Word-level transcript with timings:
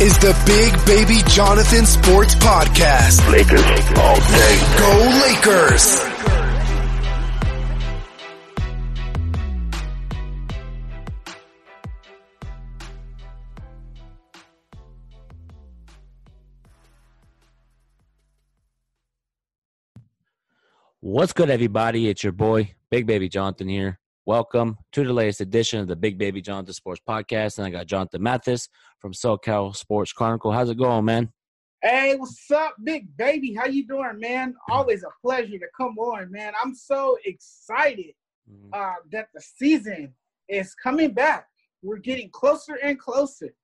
is 0.00 0.18
the 0.18 0.36
Big 0.44 0.84
Baby 0.84 1.22
Jonathan 1.26 1.86
Sports 1.86 2.34
Podcast. 2.34 3.30
Lakers 3.32 3.62
all 3.96 4.16
day. 4.16 4.58
Go 4.78 4.92
Lakers! 5.26 6.02
What's 21.00 21.32
good, 21.32 21.48
everybody? 21.48 22.08
It's 22.08 22.22
your 22.22 22.32
boy, 22.32 22.74
Big 22.90 23.06
Baby 23.06 23.30
Jonathan 23.30 23.68
here. 23.68 23.98
Welcome 24.26 24.78
to 24.90 25.04
the 25.04 25.12
latest 25.12 25.40
edition 25.40 25.78
of 25.78 25.86
the 25.86 25.94
Big 25.94 26.18
Baby 26.18 26.42
Jonathan 26.42 26.74
Sports 26.74 27.00
Podcast. 27.08 27.58
And 27.58 27.66
I 27.68 27.70
got 27.70 27.86
Jonathan 27.86 28.24
Mathis 28.24 28.68
from 28.98 29.12
SoCal 29.12 29.76
Sports 29.76 30.12
Chronicle. 30.12 30.50
How's 30.50 30.68
it 30.68 30.78
going, 30.78 31.04
man? 31.04 31.32
Hey, 31.80 32.16
what's 32.16 32.50
up, 32.50 32.74
big 32.82 33.16
baby? 33.16 33.54
How 33.54 33.66
you 33.66 33.86
doing, 33.86 34.18
man? 34.18 34.56
Always 34.68 35.04
a 35.04 35.10
pleasure 35.22 35.60
to 35.60 35.66
come 35.76 35.96
on, 35.98 36.32
man. 36.32 36.54
I'm 36.60 36.74
so 36.74 37.16
excited 37.24 38.14
uh, 38.72 38.94
that 39.12 39.28
the 39.32 39.40
season 39.40 40.12
is 40.48 40.74
coming 40.74 41.12
back. 41.12 41.46
We're 41.84 41.98
getting 41.98 42.28
closer 42.30 42.80
and 42.82 42.98
closer. 42.98 43.54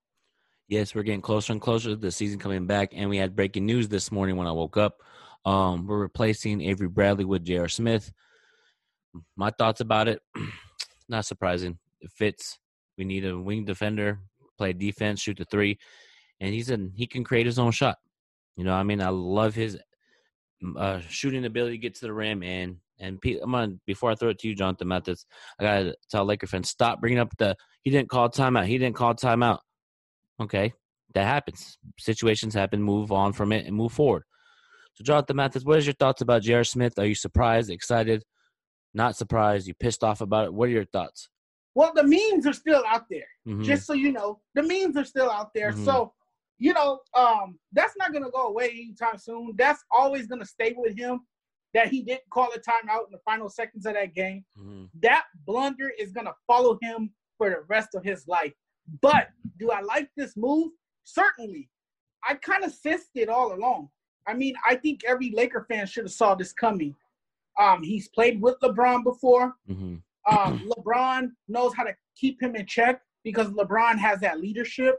Yes, 0.68 0.94
we're 0.94 1.02
getting 1.02 1.22
closer 1.22 1.54
and 1.54 1.60
closer 1.60 1.88
to 1.88 1.96
the 1.96 2.12
season 2.12 2.38
coming 2.38 2.68
back. 2.68 2.90
And 2.92 3.10
we 3.10 3.16
had 3.16 3.34
breaking 3.34 3.66
news 3.66 3.88
this 3.88 4.12
morning 4.12 4.36
when 4.36 4.46
I 4.46 4.52
woke 4.52 4.76
up. 4.76 4.98
Um, 5.44 5.88
we're 5.88 5.98
replacing 5.98 6.60
Avery 6.60 6.86
Bradley 6.86 7.24
with 7.24 7.44
J.R. 7.44 7.66
Smith. 7.66 8.12
My 9.36 9.50
thoughts 9.50 9.80
about 9.80 10.08
it, 10.08 10.20
not 11.08 11.26
surprising. 11.26 11.78
It 12.00 12.10
fits. 12.10 12.58
We 12.98 13.04
need 13.04 13.24
a 13.24 13.38
wing 13.38 13.64
defender, 13.64 14.20
play 14.58 14.72
defense, 14.72 15.20
shoot 15.20 15.38
the 15.38 15.44
three, 15.44 15.78
and 16.40 16.52
he's 16.52 16.70
an 16.70 16.92
he 16.94 17.06
can 17.06 17.24
create 17.24 17.46
his 17.46 17.58
own 17.58 17.70
shot. 17.72 17.98
You 18.56 18.64
know, 18.64 18.74
I 18.74 18.82
mean, 18.82 19.00
I 19.00 19.08
love 19.08 19.54
his 19.54 19.78
uh, 20.76 21.00
shooting 21.08 21.44
ability 21.44 21.76
to 21.76 21.82
get 21.82 21.94
to 21.96 22.06
the 22.06 22.12
rim. 22.12 22.42
And 22.42 22.76
and 23.00 23.18
I'm 23.42 23.52
gonna 23.52 23.74
before 23.86 24.10
I 24.10 24.14
throw 24.14 24.30
it 24.30 24.38
to 24.40 24.48
you, 24.48 24.54
Jonathan 24.54 24.88
Mathis, 24.88 25.26
I 25.58 25.64
gotta 25.64 25.96
tell 26.10 26.24
Laker 26.24 26.46
fans 26.46 26.68
stop 26.68 27.00
bringing 27.00 27.18
up 27.18 27.34
the 27.38 27.56
he 27.82 27.90
didn't 27.90 28.10
call 28.10 28.28
timeout. 28.30 28.66
He 28.66 28.78
didn't 28.78 28.96
call 28.96 29.14
timeout. 29.14 29.58
Okay, 30.40 30.72
that 31.14 31.24
happens. 31.24 31.78
Situations 31.98 32.54
happen. 32.54 32.82
Move 32.82 33.12
on 33.12 33.32
from 33.32 33.52
it 33.52 33.66
and 33.66 33.74
move 33.74 33.92
forward. 33.92 34.24
So, 34.94 35.04
Jonathan 35.04 35.36
Mathis, 35.36 35.64
what 35.64 35.78
is 35.78 35.86
your 35.86 35.94
thoughts 35.94 36.20
about 36.20 36.42
J.R. 36.42 36.64
Smith? 36.64 36.98
Are 36.98 37.06
you 37.06 37.14
surprised, 37.14 37.70
excited, 37.70 38.22
not 38.94 39.16
surprised? 39.16 39.66
You 39.66 39.74
pissed 39.74 40.04
off 40.04 40.20
about 40.20 40.46
it? 40.46 40.54
What 40.54 40.68
are 40.68 40.72
your 40.72 40.84
thoughts? 40.86 41.28
Well, 41.74 41.92
the 41.94 42.02
memes 42.04 42.46
are 42.46 42.52
still 42.52 42.82
out 42.86 43.06
there. 43.10 43.26
Mhm. 43.46 43.64
Just 43.64 43.86
so 43.86 43.94
you 43.94 44.12
know, 44.12 44.40
the 44.54 44.62
memes 44.62 44.96
are 44.96 45.04
still 45.04 45.30
out 45.30 45.54
there. 45.54 45.72
Mhm. 45.72 45.84
So, 45.84 46.12
you 46.58 46.74
know, 46.74 47.00
um, 47.14 47.58
that's 47.72 47.96
not 47.96 48.12
gonna 48.12 48.30
go 48.30 48.48
away 48.48 48.70
anytime 48.70 49.16
soon. 49.18 49.54
That's 49.56 49.82
always 49.90 50.26
gonna 50.26 50.44
stay 50.44 50.74
with 50.76 50.96
him. 50.96 51.26
That 51.74 51.88
he 51.88 52.02
didn't 52.02 52.28
call 52.28 52.52
a 52.52 52.58
timeout 52.58 53.06
in 53.06 53.12
the 53.12 53.20
final 53.24 53.48
seconds 53.48 53.86
of 53.86 53.94
that 53.94 54.12
game. 54.14 54.44
Mhm. 54.58 54.90
that 55.00 55.24
blunder 55.46 55.88
is 55.98 56.12
going 56.12 56.26
to 56.26 56.34
follow 56.46 56.78
him 56.82 57.14
for 57.38 57.48
the 57.48 57.62
rest 57.62 57.94
of 57.94 58.04
his 58.04 58.28
life. 58.28 58.52
But 59.00 59.30
do 59.58 59.70
I 59.70 59.80
like 59.80 60.10
this 60.14 60.36
move? 60.36 60.72
Certainly. 61.04 61.70
I 62.22 62.34
kind 62.34 62.62
of 62.62 62.72
sensed 62.72 63.10
it 63.14 63.30
all 63.30 63.54
along. 63.54 63.90
I 64.26 64.34
mean, 64.34 64.54
I 64.66 64.76
think 64.76 65.02
every 65.04 65.30
Laker 65.30 65.64
fan 65.68 65.86
should 65.86 66.04
have 66.04 66.12
saw 66.12 66.34
this 66.34 66.52
coming. 66.52 66.94
Um, 67.58 67.82
he's 67.82 68.08
played 68.08 68.40
with 68.40 68.56
LeBron 68.62 69.04
before. 69.04 69.54
Mhm. 69.68 70.02
Um, 70.30 70.70
LeBron 70.76 71.30
knows 71.48 71.74
how 71.74 71.84
to 71.84 71.94
keep 72.16 72.42
him 72.42 72.56
in 72.56 72.66
check 72.66 73.02
because 73.24 73.48
LeBron 73.48 73.98
has 73.98 74.20
that 74.20 74.40
leadership. 74.40 74.96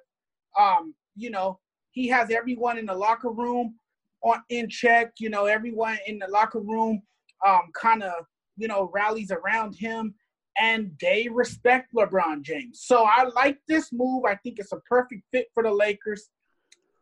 Um, 0.60 0.94
you 1.16 1.30
know, 1.30 1.60
he 1.92 2.08
has 2.08 2.32
everyone 2.32 2.78
in 2.78 2.86
the 2.86 2.94
locker 2.94 3.32
room 3.32 3.76
on 4.24 4.42
in 4.50 4.70
check. 4.70 5.14
You 5.20 5.30
know, 5.30 5.46
everyone 5.46 5.98
in 6.08 6.20
the 6.20 6.28
locker 6.28 6.60
room 6.60 7.02
um, 7.46 7.70
kind 7.74 8.04
of 8.04 8.26
you 8.58 8.68
know 8.68 8.90
rallies 8.94 9.32
around 9.32 9.76
him, 9.76 10.14
and 10.60 10.92
they 11.02 11.28
respect 11.32 11.94
LeBron 11.94 12.42
James. 12.42 12.82
So 12.84 13.04
I 13.06 13.26
like 13.36 13.60
this 13.68 13.92
move. 13.92 14.26
I 14.26 14.36
think 14.36 14.60
it's 14.60 14.72
a 14.72 14.80
perfect 14.90 15.24
fit 15.32 15.48
for 15.54 15.64
the 15.64 15.72
Lakers. 15.72 16.30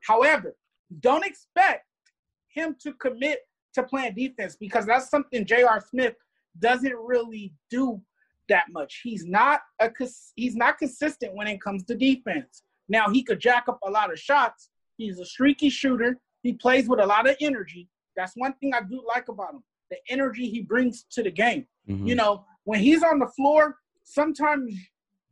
However, 0.01 0.55
don't 0.99 1.25
expect 1.25 1.85
him 2.47 2.75
to 2.81 2.93
commit 2.93 3.39
to 3.73 3.83
playing 3.83 4.15
defense 4.15 4.55
because 4.59 4.85
that's 4.85 5.09
something 5.09 5.45
J.R. 5.45 5.83
Smith 5.89 6.15
doesn't 6.59 6.95
really 6.95 7.53
do 7.69 8.01
that 8.49 8.65
much. 8.71 9.01
He's 9.03 9.25
not 9.25 9.61
a 9.79 9.89
he's 10.35 10.55
not 10.55 10.77
consistent 10.77 11.33
when 11.35 11.47
it 11.47 11.61
comes 11.61 11.83
to 11.85 11.95
defense. 11.95 12.63
Now 12.89 13.09
he 13.09 13.23
could 13.23 13.39
jack 13.39 13.65
up 13.69 13.79
a 13.85 13.89
lot 13.89 14.11
of 14.11 14.19
shots. 14.19 14.69
He's 14.97 15.19
a 15.19 15.25
streaky 15.25 15.69
shooter. 15.69 16.19
He 16.43 16.53
plays 16.53 16.87
with 16.89 16.99
a 16.99 17.05
lot 17.05 17.29
of 17.29 17.37
energy. 17.39 17.87
That's 18.15 18.33
one 18.35 18.53
thing 18.59 18.73
I 18.73 18.81
do 18.81 19.01
like 19.07 19.29
about 19.29 19.53
him. 19.53 19.63
The 19.89 19.97
energy 20.09 20.49
he 20.49 20.61
brings 20.61 21.05
to 21.11 21.23
the 21.23 21.31
game. 21.31 21.67
Mhm. 21.87 22.07
You 22.07 22.15
know, 22.15 22.45
when 22.65 22.79
he's 22.81 23.03
on 23.03 23.19
the 23.19 23.27
floor, 23.27 23.77
sometimes 24.03 24.73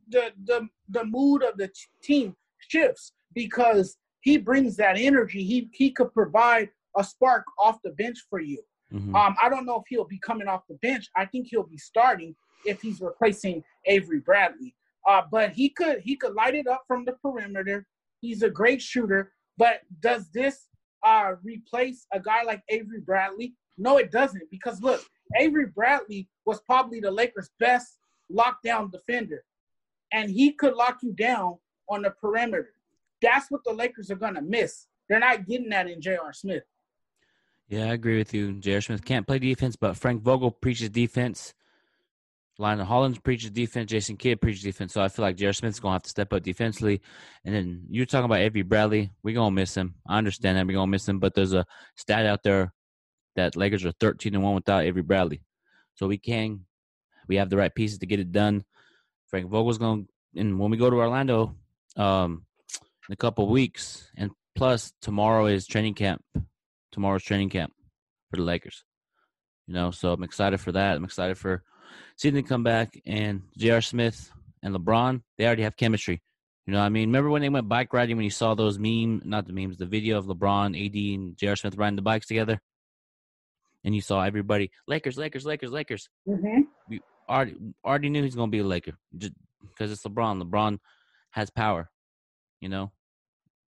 the 0.08 0.32
the 0.44 0.68
the 0.88 1.04
mood 1.04 1.42
of 1.42 1.56
the 1.58 1.68
t- 1.68 1.74
team 2.02 2.36
shifts 2.58 3.12
because 3.34 3.96
he 4.20 4.38
brings 4.38 4.76
that 4.76 4.96
energy. 4.98 5.42
He 5.44 5.70
he 5.72 5.90
could 5.90 6.12
provide 6.14 6.70
a 6.96 7.04
spark 7.04 7.44
off 7.58 7.78
the 7.82 7.90
bench 7.90 8.18
for 8.28 8.40
you. 8.40 8.62
Mhm. 8.92 9.14
Um, 9.14 9.36
I 9.40 9.48
don't 9.48 9.66
know 9.66 9.76
if 9.76 9.84
he'll 9.88 10.04
be 10.04 10.18
coming 10.18 10.48
off 10.48 10.66
the 10.68 10.74
bench. 10.76 11.08
I 11.16 11.24
think 11.24 11.46
he'll 11.48 11.62
be 11.62 11.78
starting 11.78 12.34
if 12.66 12.82
he's 12.82 13.00
replacing 13.00 13.62
Avery 13.86 14.20
Bradley. 14.20 14.74
Uh, 15.06 15.22
but 15.30 15.52
he 15.52 15.70
could 15.70 16.00
he 16.00 16.16
could 16.16 16.34
light 16.34 16.54
it 16.54 16.66
up 16.66 16.84
from 16.86 17.04
the 17.04 17.12
perimeter. 17.12 17.86
He's 18.20 18.42
a 18.42 18.50
great 18.50 18.82
shooter. 18.82 19.32
But 19.56 19.82
does 20.00 20.30
this 20.30 20.68
uh, 21.02 21.34
replace 21.42 22.06
a 22.12 22.20
guy 22.20 22.42
like 22.42 22.62
Avery 22.68 23.00
Bradley? 23.00 23.54
No, 23.78 23.96
it 23.98 24.10
doesn't. 24.10 24.50
Because 24.50 24.82
look, 24.82 25.02
Avery 25.38 25.66
Bradley 25.66 26.28
was 26.44 26.60
probably 26.62 27.00
the 27.00 27.10
Lakers' 27.10 27.50
best 27.58 27.98
lockdown 28.30 28.90
defender, 28.90 29.44
and 30.12 30.30
he 30.30 30.52
could 30.52 30.74
lock 30.74 30.98
you 31.02 31.12
down 31.12 31.58
on 31.88 32.02
the 32.02 32.10
perimeter. 32.10 32.74
That's 33.22 33.50
what 33.50 33.62
the 33.64 33.72
Lakers 33.72 34.10
are 34.10 34.16
gonna 34.16 34.42
miss. 34.42 34.86
They're 35.08 35.18
not 35.20 35.46
getting 35.46 35.70
that 35.70 35.88
in 35.88 36.00
J.R. 36.00 36.32
Smith. 36.32 36.62
Yeah, 37.70 37.84
I 37.84 37.92
agree 37.92 38.18
with 38.18 38.34
you. 38.34 38.52
J.R. 38.54 38.80
Smith 38.80 39.04
can't 39.04 39.28
play 39.28 39.38
defense, 39.38 39.76
but 39.76 39.96
Frank 39.96 40.22
Vogel 40.22 40.50
preaches 40.50 40.90
defense. 40.90 41.54
Lionel 42.58 42.84
Hollins 42.84 43.20
preaches 43.20 43.52
defense. 43.52 43.88
Jason 43.88 44.16
Kidd 44.16 44.40
preaches 44.40 44.64
defense. 44.64 44.92
So 44.92 45.00
I 45.00 45.08
feel 45.08 45.24
like 45.24 45.36
J.R. 45.36 45.52
Smith's 45.52 45.78
going 45.78 45.92
to 45.92 45.94
have 45.94 46.02
to 46.02 46.10
step 46.10 46.32
up 46.32 46.42
defensively. 46.42 47.00
And 47.44 47.54
then 47.54 47.84
you're 47.88 48.06
talking 48.06 48.24
about 48.24 48.40
Avery 48.40 48.62
Bradley. 48.62 49.12
We're 49.22 49.36
going 49.36 49.52
to 49.52 49.54
miss 49.54 49.76
him. 49.76 49.94
I 50.04 50.18
understand 50.18 50.58
that. 50.58 50.66
We're 50.66 50.74
going 50.74 50.88
to 50.88 50.90
miss 50.90 51.08
him. 51.08 51.20
But 51.20 51.34
there's 51.34 51.52
a 51.52 51.64
stat 51.94 52.26
out 52.26 52.42
there 52.42 52.74
that 53.36 53.54
Lakers 53.54 53.84
are 53.84 53.92
13 53.92 54.34
and 54.34 54.42
1 54.42 54.54
without 54.56 54.82
Avery 54.82 55.02
Bradley. 55.02 55.40
So 55.94 56.08
we 56.08 56.18
can, 56.18 56.66
we 57.28 57.36
have 57.36 57.50
the 57.50 57.56
right 57.56 57.72
pieces 57.72 57.98
to 57.98 58.06
get 58.06 58.18
it 58.18 58.32
done. 58.32 58.64
Frank 59.28 59.48
Vogel's 59.48 59.78
going 59.78 60.08
to, 60.34 60.40
and 60.40 60.58
when 60.58 60.72
we 60.72 60.76
go 60.76 60.90
to 60.90 60.96
Orlando 60.96 61.54
um, 61.96 62.46
in 63.08 63.12
a 63.12 63.16
couple 63.16 63.48
weeks, 63.48 64.10
and 64.16 64.32
plus 64.56 64.92
tomorrow 65.00 65.46
is 65.46 65.68
training 65.68 65.94
camp. 65.94 66.24
Tomorrow's 66.92 67.22
training 67.22 67.50
camp 67.50 67.72
for 68.30 68.36
the 68.36 68.42
Lakers. 68.42 68.84
You 69.66 69.74
know, 69.74 69.90
so 69.90 70.12
I'm 70.12 70.22
excited 70.22 70.60
for 70.60 70.72
that. 70.72 70.96
I'm 70.96 71.04
excited 71.04 71.38
for 71.38 71.62
seeing 72.16 72.34
them 72.34 72.44
come 72.44 72.62
back 72.62 73.00
and 73.06 73.42
J.R. 73.56 73.80
Smith 73.80 74.30
and 74.62 74.74
LeBron, 74.74 75.22
they 75.38 75.46
already 75.46 75.62
have 75.62 75.76
chemistry. 75.76 76.22
You 76.66 76.74
know 76.74 76.80
what 76.80 76.86
I 76.86 76.90
mean? 76.90 77.08
Remember 77.08 77.30
when 77.30 77.42
they 77.42 77.48
went 77.48 77.68
bike 77.68 77.92
riding 77.92 78.16
when 78.16 78.24
you 78.24 78.30
saw 78.30 78.54
those 78.54 78.78
meme, 78.78 79.22
not 79.24 79.46
the 79.46 79.52
memes, 79.52 79.78
the 79.78 79.86
video 79.86 80.18
of 80.18 80.26
LeBron, 80.26 80.76
AD, 80.76 81.18
and 81.18 81.36
J.R. 81.36 81.56
Smith 81.56 81.76
riding 81.76 81.96
the 81.96 82.02
bikes 82.02 82.26
together? 82.26 82.60
And 83.82 83.94
you 83.94 84.02
saw 84.02 84.22
everybody, 84.22 84.70
Lakers, 84.86 85.16
Lakers, 85.16 85.46
Lakers, 85.46 85.72
Lakers. 85.72 86.08
Mm-hmm. 86.28 86.96
Already, 87.28 87.56
already 87.84 88.10
knew 88.10 88.22
he's 88.22 88.34
going 88.34 88.50
to 88.50 88.54
be 88.56 88.58
a 88.58 88.64
Laker 88.64 88.92
just 89.16 89.32
because 89.66 89.90
it's 89.90 90.02
LeBron. 90.02 90.42
LeBron 90.42 90.78
has 91.30 91.48
power, 91.50 91.90
you 92.60 92.68
know? 92.68 92.92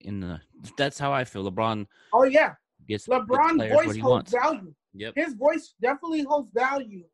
In 0.00 0.20
the, 0.20 0.40
that's 0.76 0.98
how 0.98 1.12
I 1.12 1.24
feel. 1.24 1.50
LeBron 1.50 1.86
Oh 2.12 2.24
yeah, 2.24 2.54
gets, 2.90 3.06
gets 3.06 3.24
LeBron's 3.24 3.56
players 3.56 3.74
what 3.74 3.86
voice 3.86 3.96
holds 3.98 4.32
wants. 4.32 4.32
value. 4.32 4.74
Yep. 4.94 5.14
His 5.16 5.34
voice 5.34 5.74
definitely 5.80 6.22
holds 6.22 6.50
value, 6.52 7.04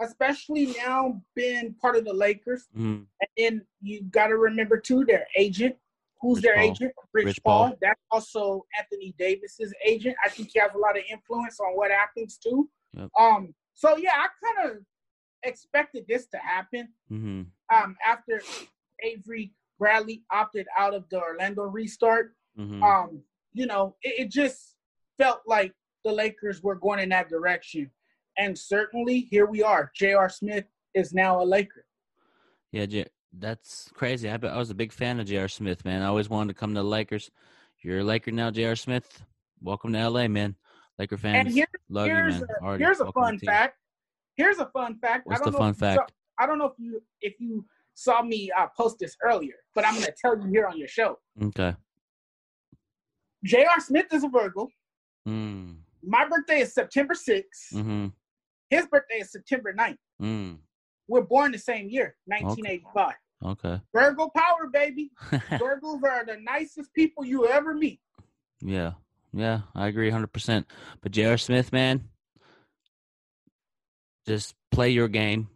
especially 0.00 0.74
now 0.86 1.20
being 1.34 1.74
part 1.80 1.96
of 1.96 2.04
the 2.04 2.12
Lakers. 2.12 2.66
Mhm. 2.76 3.06
And 3.20 3.28
then 3.36 3.66
you 3.80 4.02
got 4.04 4.28
to 4.28 4.36
remember 4.36 4.78
too, 4.80 5.04
their 5.04 5.26
agent 5.36 5.76
who's 6.20 6.36
Rich 6.36 6.42
their 6.44 6.54
Paul. 6.56 6.64
agent? 6.70 6.92
Rich, 7.12 7.26
Rich 7.26 7.40
Paul. 7.44 7.68
Paul. 7.68 7.78
That's 7.82 8.00
also 8.10 8.66
Anthony 8.78 9.14
Davis's 9.18 9.74
agent. 9.84 10.16
I 10.24 10.28
think 10.30 10.50
he 10.52 10.58
has 10.60 10.70
a 10.74 10.78
lot 10.78 10.96
of 10.96 11.04
influence 11.10 11.60
on 11.60 11.76
what 11.76 11.90
happens 11.90 12.38
too. 12.38 12.68
Yep. 12.94 13.10
Um. 13.18 13.54
So 13.74 13.96
yeah, 13.98 14.12
I 14.14 14.28
kind 14.44 14.70
of 14.70 14.78
expected 15.42 16.06
this 16.08 16.26
to 16.28 16.38
happen. 16.38 16.88
Mm-hmm. 17.12 17.42
Um. 17.74 17.96
After 18.04 18.40
Avery 19.02 19.52
Bradley 19.78 20.22
opted 20.32 20.66
out 20.78 20.94
of 20.94 21.06
the 21.10 21.20
Orlando 21.20 21.64
restart, 21.64 22.32
Mm-hmm. 22.58 22.82
um, 22.82 23.22
you 23.52 23.66
know, 23.66 23.94
it, 24.00 24.20
it 24.20 24.30
just 24.30 24.75
felt 25.18 25.40
like 25.46 25.72
the 26.04 26.12
Lakers 26.12 26.62
were 26.62 26.74
going 26.74 27.00
in 27.00 27.08
that 27.10 27.28
direction. 27.28 27.90
And 28.38 28.56
certainly 28.56 29.20
here 29.20 29.46
we 29.46 29.62
are. 29.62 29.90
J.R. 29.94 30.28
Smith 30.28 30.64
is 30.94 31.12
now 31.12 31.40
a 31.42 31.44
Laker. 31.44 31.84
Yeah, 32.72 32.86
J- 32.86 33.06
that's 33.38 33.88
crazy. 33.94 34.28
I, 34.28 34.34
I 34.34 34.56
was 34.58 34.70
a 34.70 34.74
big 34.74 34.92
fan 34.92 35.18
of 35.20 35.26
J.R. 35.26 35.48
Smith, 35.48 35.84
man. 35.84 36.02
I 36.02 36.06
always 36.06 36.28
wanted 36.28 36.48
to 36.54 36.58
come 36.58 36.74
to 36.74 36.80
the 36.82 36.86
Lakers. 36.88 37.30
You're 37.82 38.00
a 38.00 38.04
Laker 38.04 38.30
now, 38.32 38.50
J.R. 38.50 38.76
Smith. 38.76 39.22
Welcome 39.62 39.92
to 39.94 39.98
L.A., 39.98 40.28
man. 40.28 40.54
Laker 40.98 41.16
fans, 41.16 41.46
And 41.46 41.48
here, 41.54 41.66
love 41.90 42.06
you, 42.08 42.14
here's 42.14 42.40
man. 42.40 42.46
a, 42.62 42.78
here's 42.78 43.00
a 43.00 43.12
fun 43.12 43.38
fact. 43.38 43.76
Here's 44.36 44.58
a 44.58 44.66
fun 44.66 44.98
fact. 44.98 45.26
What's 45.26 45.40
I 45.40 45.44
don't 45.44 45.52
the 45.52 45.58
know 45.58 45.64
fun 45.64 45.70
if 45.70 45.76
you 45.76 45.80
saw- 45.80 45.96
fact? 46.00 46.12
I 46.38 46.46
don't 46.46 46.58
know 46.58 46.66
if 46.66 46.72
you 46.78 47.02
if 47.22 47.34
you 47.40 47.64
saw 47.94 48.22
me 48.22 48.50
uh, 48.58 48.66
post 48.76 48.98
this 48.98 49.16
earlier, 49.22 49.54
but 49.74 49.86
I'm 49.86 49.94
going 49.94 50.04
to 50.06 50.14
tell 50.20 50.38
you 50.38 50.46
here 50.50 50.66
on 50.66 50.76
your 50.78 50.88
show. 50.88 51.18
Okay. 51.42 51.74
J.R. 53.44 53.80
Smith 53.80 54.06
is 54.12 54.24
a 54.24 54.28
Virgo. 54.28 54.68
Mm. 55.26 55.76
My 56.02 56.26
birthday 56.28 56.60
is 56.60 56.72
September 56.72 57.14
6th. 57.14 57.42
Mm-hmm. 57.74 58.06
His 58.70 58.86
birthday 58.86 59.16
is 59.20 59.32
September 59.32 59.74
9th. 59.74 59.96
Mm. 60.22 60.58
We're 61.08 61.22
born 61.22 61.52
the 61.52 61.58
same 61.58 61.88
year, 61.88 62.16
1985. 62.26 63.14
Okay. 63.44 63.80
Virgo 63.92 64.30
power, 64.34 64.68
baby. 64.72 65.10
Virgos 65.30 66.02
are 66.04 66.24
the 66.24 66.38
nicest 66.42 66.92
people 66.94 67.24
you 67.24 67.46
ever 67.46 67.74
meet. 67.74 68.00
yeah. 68.60 68.92
Yeah, 69.32 69.62
I 69.74 69.88
agree 69.88 70.10
100%. 70.10 70.64
But 71.02 71.12
J.R. 71.12 71.36
Smith, 71.36 71.70
man, 71.70 72.08
just 74.26 74.54
play 74.70 74.88
your 74.88 75.08
game. 75.08 75.48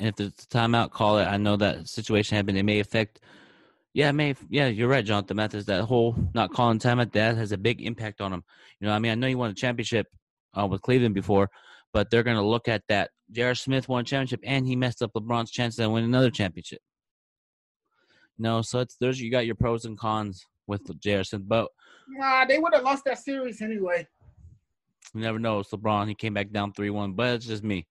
And 0.00 0.08
if 0.08 0.18
it's 0.18 0.44
a 0.44 0.48
timeout, 0.48 0.90
call 0.90 1.18
it. 1.18 1.26
I 1.26 1.36
know 1.36 1.56
that 1.56 1.88
situation 1.88 2.36
happened. 2.36 2.58
It 2.58 2.64
may 2.64 2.80
affect. 2.80 3.20
Yeah, 3.94 4.12
may. 4.12 4.34
Yeah, 4.48 4.68
you're 4.68 4.88
right, 4.88 5.04
Jonathan 5.04 5.36
Mathis. 5.36 5.64
That 5.64 5.84
whole 5.84 6.14
not 6.34 6.52
calling 6.52 6.78
time 6.78 7.00
at 7.00 7.12
that 7.12 7.36
has 7.36 7.52
a 7.52 7.58
big 7.58 7.80
impact 7.82 8.20
on 8.20 8.32
him. 8.32 8.44
You 8.80 8.86
know, 8.86 8.92
I 8.92 8.98
mean, 8.98 9.12
I 9.12 9.14
know 9.14 9.26
you 9.26 9.38
won 9.38 9.50
a 9.50 9.54
championship 9.54 10.06
uh, 10.58 10.66
with 10.66 10.82
Cleveland 10.82 11.14
before, 11.14 11.50
but 11.92 12.10
they're 12.10 12.22
going 12.22 12.36
to 12.36 12.42
look 12.42 12.68
at 12.68 12.82
that. 12.88 13.10
J.R. 13.32 13.54
Smith 13.54 13.88
won 13.88 14.02
a 14.02 14.04
championship, 14.04 14.40
and 14.44 14.66
he 14.66 14.76
messed 14.76 15.02
up 15.02 15.12
LeBron's 15.14 15.50
chances 15.50 15.78
to 15.78 15.90
win 15.90 16.04
another 16.04 16.30
championship. 16.30 16.80
No, 18.38 18.62
so 18.62 18.80
it's 18.80 18.96
there's 19.00 19.20
you 19.20 19.30
got 19.30 19.46
your 19.46 19.56
pros 19.56 19.84
and 19.84 19.98
cons 19.98 20.44
with 20.66 20.82
J.R. 21.00 21.24
Smith, 21.24 21.48
but 21.48 21.68
Nah, 22.08 22.44
they 22.44 22.58
would 22.58 22.74
have 22.74 22.84
lost 22.84 23.04
that 23.04 23.18
series 23.18 23.60
anyway. 23.60 24.06
You 25.14 25.20
never 25.20 25.38
know. 25.38 25.60
It's 25.60 25.70
LeBron. 25.70 26.08
He 26.08 26.14
came 26.14 26.34
back 26.34 26.50
down 26.50 26.72
three 26.72 26.90
one, 26.90 27.12
but 27.14 27.34
it's 27.34 27.46
just 27.46 27.64
me. 27.64 27.86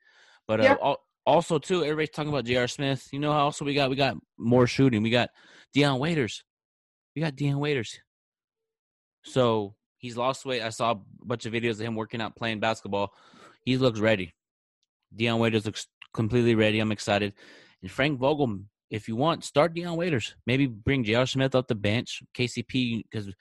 But 0.47 0.61
uh, 0.61 0.63
Yeah. 0.63 0.93
also 1.25 1.59
too, 1.59 1.83
everybody's 1.83 2.11
talking 2.11 2.29
about 2.29 2.45
J.R. 2.45 2.67
Smith. 2.67 3.07
You 3.11 3.19
know 3.19 3.31
how 3.33 3.39
also 3.45 3.65
we 3.65 3.73
got 3.73 3.89
we 3.89 3.95
got 3.95 4.15
more 4.37 4.67
shooting. 4.67 5.03
We 5.03 5.09
got 5.09 5.29
Dion 5.73 5.99
Waiters. 5.99 6.43
We 7.15 7.21
got 7.21 7.35
Dion 7.35 7.59
Waiters. 7.59 7.99
So 9.23 9.75
he's 9.97 10.17
lost 10.17 10.45
weight. 10.45 10.61
I 10.61 10.69
saw 10.69 10.91
a 10.91 10.99
bunch 11.23 11.45
of 11.45 11.53
videos 11.53 11.73
of 11.73 11.79
him 11.79 11.95
working 11.95 12.21
out, 12.21 12.35
playing 12.35 12.59
basketball. 12.59 13.13
He 13.63 13.77
looks 13.77 13.99
ready. 13.99 14.33
Dion 15.15 15.39
Waiters 15.39 15.65
looks 15.65 15.87
completely 16.13 16.55
ready. 16.55 16.79
I'm 16.79 16.91
excited. 16.91 17.33
And 17.81 17.91
Frank 17.91 18.19
Vogel, 18.19 18.59
if 18.89 19.07
you 19.07 19.15
want, 19.15 19.43
start 19.43 19.73
Dion 19.73 19.97
Waiters. 19.97 20.35
Maybe 20.45 20.65
bring 20.67 21.03
J.R. 21.03 21.25
Smith 21.25 21.55
off 21.55 21.67
the 21.67 21.75
bench, 21.75 22.23
KCP, 22.37 23.03
because 23.03 23.33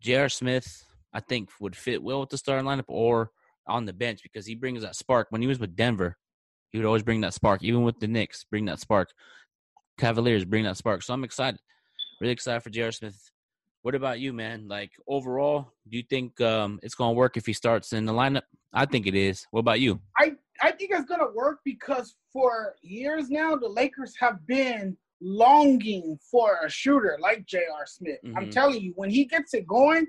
J.R. 0.00 0.28
Smith, 0.28 0.84
I 1.12 1.20
think, 1.20 1.50
would 1.60 1.76
fit 1.76 2.02
well 2.02 2.20
with 2.20 2.30
the 2.30 2.38
starting 2.38 2.66
lineup 2.66 2.84
or 2.88 3.30
on 3.66 3.84
the 3.84 3.92
bench 3.92 4.22
because 4.22 4.46
he 4.46 4.54
brings 4.54 4.82
that 4.82 4.96
spark. 4.96 5.28
When 5.30 5.42
he 5.42 5.48
was 5.48 5.58
with 5.58 5.76
Denver, 5.76 6.16
he 6.70 6.78
would 6.78 6.86
always 6.86 7.02
bring 7.02 7.20
that 7.22 7.34
spark. 7.34 7.62
Even 7.62 7.82
with 7.82 7.98
the 8.00 8.08
Knicks, 8.08 8.44
bring 8.44 8.64
that 8.66 8.80
spark. 8.80 9.10
Cavaliers 10.00 10.44
bring 10.44 10.64
that 10.64 10.76
spark. 10.78 11.02
So 11.02 11.12
I'm 11.12 11.24
excited. 11.24 11.60
Really 12.20 12.32
excited 12.32 12.62
for 12.62 12.70
J.R. 12.70 12.90
Smith. 12.90 13.18
What 13.82 13.94
about 13.94 14.18
you, 14.18 14.32
man? 14.32 14.66
Like 14.66 14.90
overall, 15.06 15.72
do 15.88 15.96
you 15.96 16.02
think 16.08 16.40
um, 16.40 16.80
it's 16.82 16.94
going 16.94 17.10
to 17.14 17.18
work 17.18 17.36
if 17.36 17.46
he 17.46 17.52
starts 17.52 17.92
in 17.92 18.04
the 18.06 18.12
lineup? 18.12 18.42
I 18.72 18.86
think 18.86 19.06
it 19.06 19.14
is. 19.14 19.46
What 19.50 19.60
about 19.60 19.80
you? 19.80 20.00
I, 20.18 20.32
I 20.62 20.72
think 20.72 20.90
it's 20.92 21.04
going 21.04 21.20
to 21.20 21.32
work 21.34 21.60
because 21.64 22.16
for 22.32 22.74
years 22.82 23.30
now, 23.30 23.56
the 23.56 23.68
Lakers 23.68 24.14
have 24.20 24.46
been 24.46 24.96
longing 25.20 26.18
for 26.30 26.58
a 26.64 26.70
shooter 26.70 27.18
like 27.20 27.46
J.R. 27.46 27.86
Smith. 27.86 28.20
I'm 28.36 28.46
Mhm. 28.46 28.52
telling 28.52 28.80
you, 28.80 28.92
when 28.96 29.10
he 29.10 29.24
gets 29.26 29.54
it 29.54 29.66
going, 29.66 30.06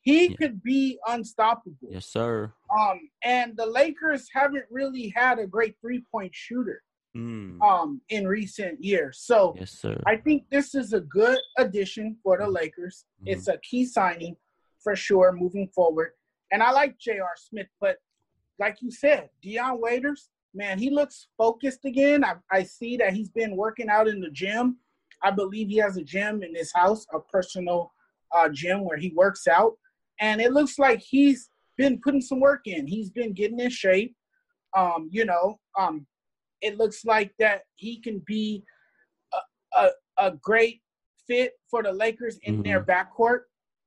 he 0.00 0.28
Yeah. 0.28 0.36
could 0.36 0.62
be 0.62 0.98
unstoppable. 1.06 1.88
Yes, 1.90 2.06
sir. 2.06 2.52
Um, 2.78 3.00
and 3.24 3.56
the 3.56 3.66
Lakers 3.66 4.28
haven't 4.32 4.64
really 4.70 5.12
had 5.14 5.38
a 5.38 5.46
great 5.46 5.76
three 5.80 6.02
point 6.10 6.34
shooter 6.34 6.82
Mm. 7.16 7.62
um, 7.62 8.00
in 8.10 8.28
recent 8.28 8.82
years. 8.84 9.20
So 9.20 9.54
Yes, 9.58 9.70
sir. 9.72 9.98
I 10.06 10.16
think 10.16 10.48
this 10.50 10.74
is 10.74 10.92
a 10.92 11.00
good 11.00 11.38
addition 11.56 12.16
for 12.22 12.36
the 12.36 12.46
Lakers. 12.46 13.06
Mhm. 13.22 13.32
It's 13.32 13.48
a 13.48 13.58
key 13.58 13.86
signing 13.86 14.36
for 14.80 14.94
sure 14.94 15.32
moving 15.32 15.68
forward. 15.68 16.12
And 16.52 16.62
I 16.62 16.70
like 16.72 16.98
J.R. 16.98 17.34
Smith, 17.36 17.68
but 17.80 17.96
like 18.58 18.82
you 18.82 18.90
said, 18.90 19.30
Dion 19.42 19.80
Waiters, 19.80 20.28
man, 20.54 20.78
he 20.78 20.90
looks 20.90 21.28
focused 21.38 21.84
again. 21.84 22.22
I, 22.24 22.34
I 22.50 22.62
see 22.62 22.96
that 22.98 23.14
he's 23.14 23.30
been 23.30 23.56
working 23.56 23.88
out 23.88 24.08
in 24.08 24.20
the 24.20 24.30
gym. 24.30 24.78
I 25.22 25.30
believe 25.30 25.68
he 25.68 25.76
has 25.78 25.96
a 25.96 26.04
gym 26.04 26.42
in 26.42 26.54
his 26.54 26.72
house, 26.74 27.06
a 27.12 27.20
personal 27.20 27.92
uh, 28.34 28.48
gym 28.50 28.84
where 28.84 28.98
he 28.98 29.12
works 29.14 29.46
out. 29.46 29.72
And 30.20 30.40
it 30.40 30.52
looks 30.52 30.78
like 30.78 31.00
he's 31.00 31.50
been 31.76 32.00
putting 32.02 32.20
some 32.20 32.40
work 32.40 32.66
in. 32.66 32.86
He's 32.86 33.10
been 33.10 33.32
getting 33.32 33.60
in 33.60 33.70
shape. 33.70 34.14
Um, 34.76 35.08
you 35.10 35.24
know, 35.24 35.58
um, 35.78 36.06
it 36.66 36.78
looks 36.78 37.04
like 37.04 37.32
that 37.38 37.62
he 37.76 38.00
can 38.00 38.22
be 38.26 38.64
a, 39.32 39.78
a, 39.78 39.90
a 40.18 40.30
great 40.42 40.80
fit 41.26 41.52
for 41.70 41.82
the 41.82 41.92
Lakers 41.92 42.38
in 42.42 42.62
their 42.62 42.82
backcourt. 42.82 43.40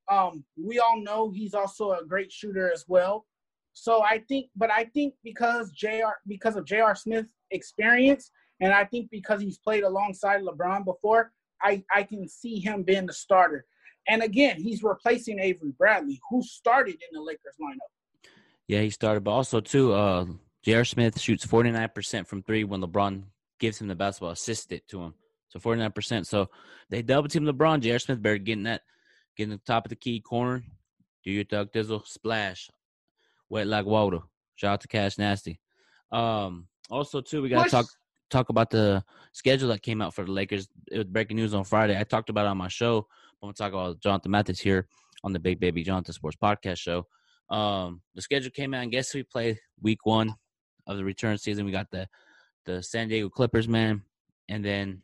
Um, 0.10 0.44
we 0.58 0.80
all 0.80 1.02
know 1.02 1.30
he's 1.30 1.54
also 1.54 1.92
a 1.92 2.06
great 2.06 2.32
shooter 2.32 2.72
as 2.72 2.86
well. 2.88 3.26
So 3.74 4.02
I 4.02 4.24
think, 4.28 4.48
but 4.56 4.72
I 4.72 4.86
think 4.86 5.14
because 5.24 5.72
Jr. 5.72 6.16
because 6.28 6.56
of 6.56 6.66
Jr. 6.66 6.96
Smith's 6.96 7.34
experience, 7.52 8.32
and 8.62 8.74
I 8.74 8.84
think 8.86 9.10
because 9.12 9.42
he's 9.42 9.60
played 9.60 9.84
alongside 9.84 10.42
LeBron 10.42 10.86
before, 10.86 11.32
I 11.62 11.84
I 11.94 12.04
can 12.04 12.28
see 12.28 12.60
him 12.60 12.84
being 12.84 13.06
the 13.06 13.14
starter. 13.14 13.66
And 14.08 14.24
again, 14.24 14.60
he's 14.60 14.82
replacing 14.82 15.40
Avery 15.40 15.72
Bradley, 15.78 16.20
who 16.30 16.42
started 16.42 16.96
in 16.96 17.10
the 17.14 17.22
Lakers 17.22 17.56
lineup. 17.62 18.32
Yeah, 18.68 18.82
he 18.82 18.90
started, 18.90 19.24
but 19.24 19.32
also 19.32 19.60
too, 19.60 19.94
uh, 19.94 20.26
J.R. 20.70 20.86
Smith 20.86 21.20
shoots 21.20 21.44
forty 21.44 21.72
nine 21.72 21.90
percent 21.96 22.28
from 22.28 22.44
three 22.44 22.64
when 22.64 22.80
LeBron 22.80 23.24
gives 23.60 23.82
him 23.82 23.88
the 23.88 23.96
basketball, 23.96 24.30
assists 24.30 24.72
it 24.72 24.88
to 24.90 25.02
him. 25.02 25.16
So 25.48 25.60
forty 25.60 25.82
nine 25.82 25.92
percent. 25.92 26.28
So 26.28 26.52
they 26.92 27.02
double 27.02 27.28
team 27.28 27.46
LeBron. 27.46 27.80
J.R. 27.80 27.98
Smith 27.98 28.22
better 28.22 28.38
getting 28.38 28.66
that, 28.66 28.84
getting 29.36 29.50
the 29.50 29.62
top 29.66 29.86
of 29.86 29.90
the 29.90 29.96
key 29.96 30.20
corner. 30.20 30.64
Do 31.24 31.32
your 31.32 31.44
Doug 31.44 31.72
Dizzle 31.72 32.06
splash, 32.06 32.70
wet 33.50 33.66
like 33.66 33.88
water. 33.88 34.20
Shout 34.58 34.74
out 34.74 34.82
to 34.82 34.88
Cash 34.88 35.18
Nasty. 35.18 35.60
Um, 36.12 36.68
also 36.92 37.20
too, 37.20 37.42
we 37.42 37.50
gotta 37.50 37.68
talk 37.68 37.88
talk 38.30 38.50
about 38.50 38.70
the 38.70 39.04
schedule 39.32 39.70
that 39.70 39.82
came 39.82 40.04
out 40.04 40.14
for 40.14 40.24
the 40.24 40.32
Lakers. 40.32 40.68
It 40.92 41.00
was 41.00 41.08
breaking 41.08 41.38
news 41.38 41.56
on 41.56 41.64
Friday. 41.64 42.00
I 42.00 42.04
talked 42.04 42.30
about 42.30 42.46
it 42.46 42.50
on 42.50 42.58
my 42.58 42.68
show. 42.68 43.08
I'm 43.42 43.48
gonna 43.48 43.54
talk 43.54 43.74
about 43.74 44.02
Jonathan 44.02 44.30
Mathis 44.30 44.60
here 44.60 44.88
on 45.24 45.34
the 45.34 45.40
Big 45.40 45.60
Baby 45.60 45.82
Jonathan 45.82 46.14
Sports 46.14 46.38
Podcast 46.40 46.78
show. 46.78 47.08
Um, 47.50 48.02
the 48.14 48.22
schedule 48.22 48.52
came 48.52 48.76
out, 48.76 48.84
and 48.84 48.92
guess 48.92 49.10
who 49.10 49.18
we 49.18 49.24
played 49.24 49.58
week 49.82 50.06
one 50.06 50.36
of 50.90 50.98
the 50.98 51.04
return 51.04 51.38
season? 51.38 51.66
We 51.66 51.72
got 51.72 51.90
the 51.92 52.08
the 52.66 52.84
San 52.84 53.08
Diego 53.08 53.30
Clippers, 53.30 53.68
man, 53.68 54.04
and 54.50 54.64
then 54.64 55.02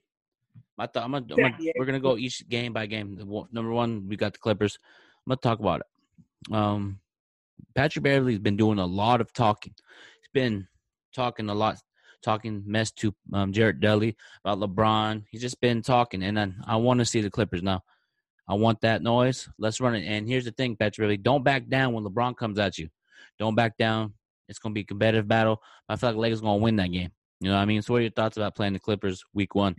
I 0.77 0.87
thought 0.87 1.03
I'm 1.03 1.11
gonna, 1.11 1.25
I'm 1.31 1.51
gonna 1.51 1.71
we're 1.77 1.85
gonna 1.85 1.99
go 1.99 2.17
each 2.17 2.47
game 2.49 2.73
by 2.73 2.85
game. 2.85 3.15
The 3.15 3.25
number 3.51 3.71
one, 3.71 4.07
we 4.07 4.17
got 4.17 4.33
the 4.33 4.39
Clippers. 4.39 4.77
I'm 5.25 5.31
gonna 5.31 5.37
talk 5.37 5.59
about 5.59 5.81
it. 5.81 6.53
Um, 6.53 6.99
Patrick 7.73 8.03
Beverley's 8.03 8.39
been 8.39 8.57
doing 8.57 8.79
a 8.79 8.85
lot 8.85 9.21
of 9.21 9.31
talking. 9.33 9.73
He's 10.21 10.29
been 10.33 10.67
talking 11.13 11.49
a 11.49 11.53
lot, 11.53 11.77
talking 12.21 12.63
mess 12.65 12.91
to 12.91 13.15
um, 13.33 13.53
Jared 13.53 13.79
Dudley 13.79 14.15
about 14.43 14.59
LeBron. 14.59 15.23
He's 15.29 15.41
just 15.41 15.61
been 15.61 15.81
talking, 15.81 16.23
and 16.23 16.35
then 16.35 16.61
I 16.67 16.75
want 16.75 16.99
to 16.99 17.05
see 17.05 17.21
the 17.21 17.31
Clippers 17.31 17.63
now. 17.63 17.83
I 18.47 18.53
want 18.53 18.81
that 18.81 19.01
noise. 19.01 19.49
Let's 19.57 19.81
run 19.81 19.95
it. 19.95 20.05
And 20.05 20.27
here's 20.27 20.45
the 20.45 20.51
thing, 20.51 20.75
Patrick 20.75 21.03
Beverley, 21.03 21.17
don't 21.17 21.43
back 21.43 21.67
down 21.67 21.93
when 21.93 22.03
LeBron 22.03 22.37
comes 22.37 22.59
at 22.59 22.77
you. 22.77 22.89
Don't 23.39 23.55
back 23.55 23.77
down. 23.77 24.13
It's 24.47 24.59
gonna 24.59 24.73
be 24.73 24.81
a 24.81 24.85
competitive 24.85 25.27
battle. 25.27 25.61
I 25.89 25.95
feel 25.95 26.09
like 26.09 26.17
Lakers 26.17 26.41
gonna 26.41 26.57
win 26.57 26.75
that 26.77 26.91
game. 26.91 27.11
You 27.41 27.49
know 27.49 27.55
what 27.55 27.61
I 27.61 27.65
mean? 27.65 27.81
So 27.81 27.93
what 27.93 27.99
are 27.99 28.01
your 28.03 28.11
thoughts 28.11 28.37
about 28.37 28.55
playing 28.55 28.73
the 28.73 28.79
Clippers 28.79 29.23
week 29.33 29.55
one? 29.55 29.75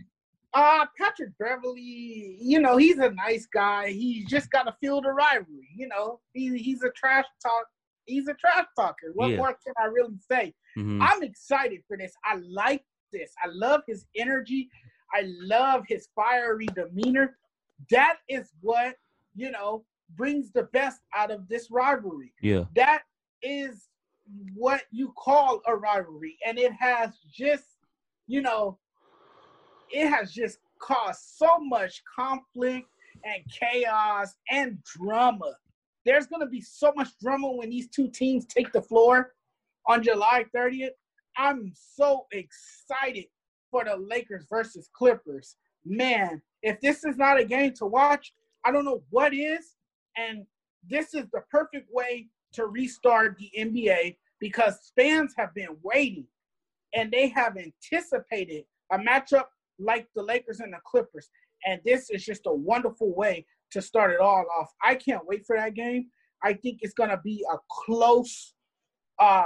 Uh, 0.53 0.85
Patrick 0.97 1.31
Beverley, 1.39 2.37
you 2.39 2.59
know, 2.59 2.77
he's 2.77 2.97
a 2.99 3.11
nice 3.11 3.45
guy. 3.45 3.89
He's 3.91 4.25
just 4.27 4.49
got 4.49 4.63
to 4.63 4.75
feel 4.79 5.01
the 5.01 5.09
rivalry. 5.11 5.67
You 5.75 5.87
know, 5.87 6.19
he, 6.33 6.57
he's 6.57 6.81
a 6.83 6.89
trash 6.91 7.25
talk. 7.43 7.65
He's 8.05 8.27
a 8.27 8.33
trash 8.33 8.65
talker. 8.75 9.11
What 9.13 9.29
Yeah. 9.31 9.37
more 9.37 9.57
can 9.63 9.73
I 9.79 9.85
really 9.85 10.17
say? 10.31 10.53
hmm 10.75 11.01
I'm 11.01 11.21
excited 11.21 11.81
for 11.87 11.97
this. 11.97 12.13
I 12.23 12.35
like 12.49 12.83
this. 13.11 13.33
I 13.43 13.47
love 13.49 13.81
his 13.87 14.05
energy. 14.15 14.69
I 15.13 15.23
love 15.25 15.83
his 15.87 16.07
fiery 16.15 16.67
demeanor. 16.67 17.37
that 17.91 18.17
is 18.27 18.51
what 18.61 18.95
you 19.35 19.51
know 19.51 19.85
brings 20.15 20.51
the 20.51 20.63
best 20.73 21.01
out 21.15 21.29
of 21.31 21.47
this 21.49 21.69
rivalry. 21.69 22.33
Yeah. 22.41 22.63
That 22.75 23.03
is 23.43 23.87
what 24.53 24.81
you 24.91 25.13
call 25.17 25.61
a 25.67 25.75
rivalry, 25.75 26.37
and 26.45 26.57
it 26.57 26.71
has 26.73 27.11
just 27.31 27.65
you 28.27 28.41
know 28.41 28.77
it 29.89 30.07
has 30.07 30.33
just 30.33 30.59
caused 30.79 31.21
so 31.35 31.57
much 31.59 32.01
conflict 32.15 32.87
and 33.23 33.43
chaos 33.51 34.35
and 34.49 34.77
drama. 34.83 35.53
There's 36.05 36.27
going 36.27 36.41
to 36.41 36.47
be 36.47 36.61
so 36.61 36.93
much 36.95 37.09
drama 37.21 37.51
when 37.51 37.69
these 37.69 37.89
two 37.89 38.09
teams 38.09 38.45
take 38.45 38.71
the 38.71 38.81
floor 38.81 39.33
on 39.87 40.03
July 40.03 40.45
30th. 40.55 40.91
I'm 41.37 41.71
so 41.75 42.25
excited 42.31 43.25
for 43.71 43.83
the 43.83 43.97
Lakers 43.97 44.45
versus 44.49 44.89
Clippers. 44.93 45.55
Man, 45.85 46.41
if 46.63 46.79
this 46.81 47.03
is 47.03 47.17
not 47.17 47.39
a 47.39 47.45
game 47.45 47.73
to 47.75 47.85
watch, 47.85 48.33
I 48.65 48.71
don't 48.71 48.85
know 48.85 49.03
what 49.09 49.33
is. 49.33 49.75
And 50.17 50.45
this 50.89 51.13
is 51.13 51.25
the 51.31 51.41
perfect 51.51 51.87
way 51.91 52.27
to 52.57 52.65
restart 52.65 53.37
the 53.37 53.51
NBA 53.57 54.17
because 54.39 54.91
fans 54.95 55.33
have 55.37 55.53
been 55.53 55.77
waiting 55.83 56.25
and 56.93 57.11
they 57.11 57.29
have 57.29 57.55
anticipated 57.57 58.65
a 58.91 58.97
matchup 58.97 59.45
like 59.79 60.07
the 60.15 60.23
Lakers 60.23 60.59
and 60.59 60.73
the 60.73 60.79
Clippers. 60.85 61.29
And 61.65 61.79
this 61.85 62.09
is 62.09 62.25
just 62.25 62.41
a 62.45 62.53
wonderful 62.53 63.15
way 63.15 63.45
to 63.71 63.81
start 63.81 64.11
it 64.11 64.19
all 64.19 64.45
off. 64.59 64.71
I 64.83 64.95
can't 64.95 65.25
wait 65.25 65.45
for 65.45 65.55
that 65.55 65.75
game. 65.75 66.07
I 66.43 66.53
think 66.53 66.79
it's 66.81 66.93
going 66.93 67.09
to 67.09 67.19
be 67.23 67.43
a 67.51 67.57
close, 67.69 68.53
uh, 69.19 69.45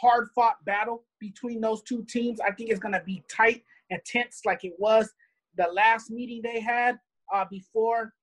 hard 0.00 0.28
fought 0.34 0.64
battle 0.64 1.04
between 1.20 1.60
those 1.60 1.82
two 1.82 2.04
teams. 2.08 2.40
I 2.40 2.52
think 2.52 2.70
it's 2.70 2.80
going 2.80 2.94
to 2.94 3.02
be 3.04 3.22
tight 3.30 3.62
and 3.90 4.00
tense 4.04 4.40
like 4.44 4.64
it 4.64 4.74
was 4.78 5.12
the 5.56 5.68
last 5.72 6.10
meeting 6.10 6.40
they 6.42 6.60
had 6.60 6.98
uh, 7.34 7.44
before 7.50 8.14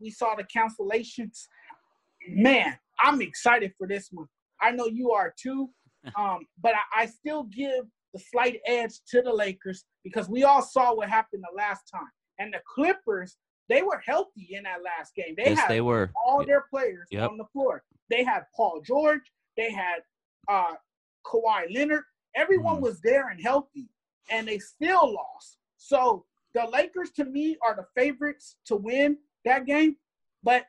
we 0.00 0.10
saw 0.10 0.34
the 0.34 0.44
cancellations. 0.44 1.46
Man, 2.28 2.76
I'm 3.00 3.20
excited 3.22 3.72
for 3.78 3.86
this 3.86 4.08
one. 4.12 4.26
I 4.60 4.70
know 4.72 4.86
you 4.86 5.10
are 5.12 5.32
too. 5.40 5.70
Um, 6.16 6.40
but 6.60 6.72
I, 6.74 7.02
I 7.02 7.06
still 7.06 7.44
give 7.44 7.84
the 8.12 8.18
slight 8.18 8.58
edge 8.66 8.90
to 9.10 9.22
the 9.22 9.32
Lakers 9.32 9.84
because 10.02 10.28
we 10.28 10.42
all 10.42 10.60
saw 10.60 10.92
what 10.92 11.08
happened 11.08 11.44
the 11.48 11.56
last 11.56 11.82
time. 11.94 12.10
And 12.40 12.52
the 12.52 12.58
Clippers, 12.74 13.36
they 13.68 13.82
were 13.82 14.02
healthy 14.04 14.48
in 14.50 14.64
that 14.64 14.82
last 14.82 15.14
game. 15.14 15.34
They 15.36 15.50
yes, 15.50 15.60
had 15.60 15.70
they 15.70 15.80
were. 15.80 16.10
all 16.26 16.44
their 16.44 16.64
players 16.70 17.06
Yep. 17.12 17.30
on 17.30 17.36
the 17.38 17.44
floor. 17.52 17.84
They 18.10 18.24
had 18.24 18.42
Paul 18.56 18.80
George, 18.84 19.22
they 19.56 19.70
had 19.70 20.00
uh 20.48 20.74
Kawhi 21.24 21.72
Leonard. 21.72 22.02
Everyone 22.34 22.78
Mhm. 22.78 22.82
was 22.82 23.00
there 23.00 23.28
and 23.28 23.40
healthy, 23.40 23.88
and 24.28 24.48
they 24.48 24.58
still 24.58 25.14
lost. 25.14 25.58
So 25.76 26.26
the 26.52 26.66
Lakers, 26.66 27.12
to 27.12 27.24
me, 27.24 27.56
are 27.64 27.76
the 27.76 27.86
favorites 27.94 28.56
to 28.66 28.74
win 28.74 29.18
that 29.44 29.66
game. 29.66 29.98
But 30.42 30.66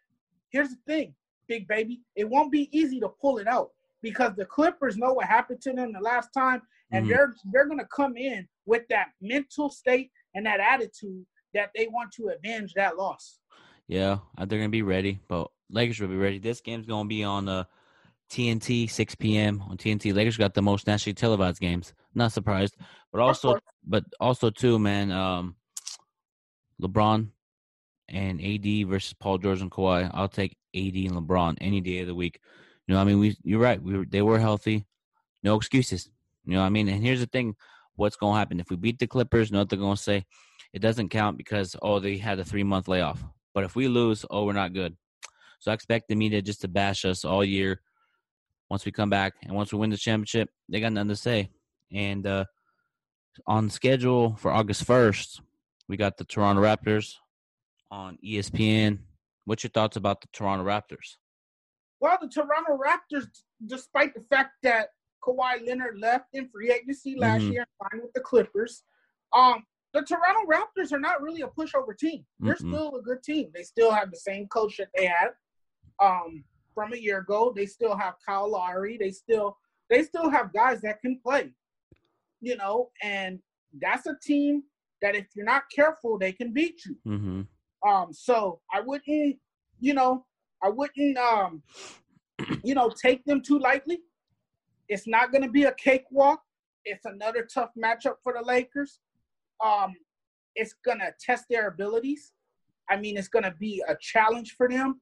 here's 0.51 0.69
the 0.69 0.79
thing, 0.85 1.15
big 1.47 1.67
baby, 1.67 2.01
it 2.15 2.29
won't 2.29 2.51
be 2.51 2.69
easy 2.77 2.99
to 2.99 3.09
pull 3.09 3.37
it 3.37 3.47
out 3.47 3.69
because 4.01 4.33
the 4.35 4.45
Clippers 4.45 4.97
know 4.97 5.13
what 5.13 5.25
happened 5.25 5.61
to 5.61 5.73
them 5.73 5.93
the 5.93 5.99
last 5.99 6.29
time, 6.33 6.61
and 6.91 7.05
Mhm. 7.05 7.09
they're 7.09 7.35
they're 7.51 7.67
gonna 7.67 7.87
come 7.87 8.17
in 8.17 8.47
with 8.65 8.87
that 8.89 9.11
mental 9.21 9.69
state 9.69 10.11
and 10.35 10.45
that 10.45 10.59
attitude 10.59 11.25
that 11.53 11.71
they 11.75 11.87
want 11.87 12.11
to 12.13 12.29
avenge 12.29 12.73
that 12.73 12.97
loss. 12.97 13.39
Yeah, 13.87 14.19
uh, 14.37 14.45
they're 14.45 14.59
gonna 14.59 14.69
be 14.69 14.81
ready, 14.81 15.19
but 15.27 15.51
Lakers 15.69 15.99
will 15.99 16.07
be 16.07 16.15
ready. 16.15 16.39
This 16.39 16.61
game's 16.61 16.85
gonna 16.85 17.07
be 17.07 17.23
on 17.23 17.47
uh, 17.47 17.65
TNT, 18.29 18.87
6 18.89 19.15
p.m. 19.15 19.61
on 19.61 19.77
TNT. 19.77 20.13
Lakers 20.13 20.37
got 20.37 20.53
the 20.53 20.61
most 20.61 20.87
nationally 20.87 21.13
televised 21.13 21.59
games. 21.59 21.93
Not 22.15 22.31
surprised, 22.31 22.75
but 23.11 23.21
also, 23.21 23.59
but 23.85 24.03
also 24.19 24.49
too, 24.49 24.79
man. 24.79 25.11
Um, 25.11 25.55
LeBron 26.81 27.29
and 28.09 28.41
AD 28.41 28.83
versus 28.87 29.13
Paul 29.13 29.37
George 29.37 29.61
and 29.61 29.71
Kawhi. 29.71 30.09
I'll 30.13 30.27
take 30.27 30.57
AD 30.75 30.95
and 30.95 31.11
LeBron 31.11 31.57
any 31.61 31.81
day 31.81 31.99
of 31.99 32.07
the 32.07 32.15
week. 32.15 32.39
You 32.87 32.93
know, 32.93 33.01
I 33.01 33.03
mean, 33.03 33.19
we 33.19 33.37
you're 33.43 33.59
right. 33.59 33.81
We 33.81 34.05
they 34.05 34.21
were 34.21 34.39
healthy, 34.39 34.85
no 35.41 35.55
excuses. 35.55 36.09
You 36.45 36.55
know, 36.55 36.63
I 36.63 36.69
mean, 36.69 36.87
and 36.89 37.03
here's 37.03 37.21
the 37.21 37.27
thing: 37.27 37.55
what's 37.95 38.15
going 38.15 38.33
to 38.33 38.39
happen 38.39 38.59
if 38.59 38.69
we 38.69 38.75
beat 38.75 38.99
the 38.99 39.07
Clippers? 39.07 39.49
You 39.49 39.53
know 39.53 39.59
what 39.59 39.69
they're 39.69 39.79
going 39.79 39.95
to 39.95 40.01
say? 40.01 40.25
It 40.73 40.81
doesn't 40.81 41.09
count 41.09 41.37
because 41.37 41.75
oh, 41.81 41.99
they 41.99 42.17
had 42.17 42.39
a 42.39 42.43
three 42.43 42.63
month 42.63 42.87
layoff. 42.87 43.23
But 43.53 43.63
if 43.63 43.75
we 43.75 43.87
lose, 43.87 44.25
oh, 44.29 44.45
we're 44.45 44.53
not 44.53 44.73
good. 44.73 44.97
So 45.59 45.71
I 45.71 45.75
expect 45.75 46.09
the 46.09 46.15
media 46.15 46.41
just 46.41 46.61
to 46.61 46.67
bash 46.67 47.05
us 47.05 47.23
all 47.23 47.45
year. 47.45 47.81
Once 48.69 48.85
we 48.85 48.91
come 48.91 49.09
back 49.09 49.33
and 49.43 49.53
once 49.53 49.71
we 49.71 49.79
win 49.79 49.91
the 49.91 49.97
championship, 49.97 50.49
they 50.67 50.79
got 50.79 50.91
nothing 50.91 51.09
to 51.09 51.15
say. 51.15 51.49
And 51.91 52.25
uh, 52.25 52.45
on 53.45 53.69
schedule 53.69 54.35
for 54.35 54.51
August 54.51 54.83
first, 54.83 55.41
we 55.87 55.95
got 55.95 56.17
the 56.17 56.25
Toronto 56.25 56.61
Raptors 56.61 57.13
on 57.91 58.17
ESPN. 58.25 58.99
What's 59.45 59.63
your 59.63 59.71
thoughts 59.71 59.97
about 59.97 60.21
the 60.21 60.27
Toronto 60.33 60.63
Raptors? 60.65 61.17
Well, 61.99 62.17
the 62.21 62.27
Toronto 62.27 62.77
Raptors, 62.77 63.27
despite 63.65 64.13
the 64.13 64.21
fact 64.21 64.53
that 64.63 64.89
Kawhi 65.23 65.65
Leonard 65.65 65.97
left 65.99 66.27
in 66.33 66.49
free 66.49 66.71
agency 66.71 67.15
last 67.15 67.43
Mhm. 67.43 67.51
year 67.51 67.61
and 67.61 67.89
signed 67.91 68.03
with 68.03 68.13
the 68.13 68.21
Clippers, 68.21 68.83
um, 69.31 69.65
the 69.93 70.01
Toronto 70.01 70.45
Raptors 70.49 70.91
are 70.91 70.99
not 70.99 71.21
really 71.21 71.41
a 71.41 71.47
pushover 71.47 71.97
team. 71.97 72.25
They're 72.39 72.55
Mm-mm. 72.55 72.57
still 72.69 72.95
a 72.95 73.01
good 73.01 73.23
team. 73.23 73.51
They 73.53 73.63
still 73.63 73.91
have 73.91 74.11
the 74.11 74.17
same 74.17 74.47
coach 74.47 74.77
that 74.77 74.89
they 74.95 75.05
had 75.05 75.35
um, 75.99 76.43
from 76.73 76.93
a 76.93 76.97
year 76.97 77.19
ago. 77.19 77.53
They 77.55 77.67
still 77.67 77.95
have 77.95 78.15
Kyle 78.25 78.49
Lowry. 78.49 78.97
They 78.97 79.11
still 79.11 79.57
they 79.89 80.03
still 80.03 80.29
have 80.29 80.51
guys 80.53 80.81
that 80.81 81.01
can 81.01 81.19
play. 81.19 81.53
You 82.41 82.57
know, 82.57 82.91
and 83.01 83.41
that's 83.79 84.07
a 84.07 84.17
team 84.21 84.63
that 85.01 85.15
if 85.15 85.27
you're 85.35 85.45
not 85.45 85.69
careful, 85.69 86.17
they 86.17 86.33
can 86.33 86.51
beat 86.51 86.83
you. 86.85 86.97
Mm-hmm. 87.05 87.41
Um, 87.87 88.13
so 88.13 88.59
I 88.73 88.81
wouldn't, 88.81 89.37
you 89.79 89.93
know, 89.93 90.25
I 90.63 90.69
wouldn't, 90.69 91.17
um, 91.17 91.61
you 92.63 92.75
know, 92.75 92.89
take 92.89 93.23
them 93.25 93.41
too 93.41 93.59
lightly. 93.59 93.99
It's 94.89 95.07
not 95.07 95.31
going 95.31 95.43
to 95.43 95.49
be 95.49 95.63
a 95.63 95.73
cakewalk. 95.73 96.41
It's 96.85 97.05
another 97.05 97.47
tough 97.51 97.71
matchup 97.81 98.15
for 98.23 98.33
the 98.33 98.45
Lakers. 98.45 98.99
Um, 99.63 99.93
it's 100.55 100.75
going 100.85 100.99
to 100.99 101.13
test 101.19 101.45
their 101.49 101.67
abilities. 101.67 102.31
I 102.89 102.97
mean, 102.97 103.17
it's 103.17 103.29
going 103.29 103.43
to 103.43 103.55
be 103.59 103.83
a 103.87 103.95
challenge 103.99 104.55
for 104.57 104.69
them. 104.69 105.01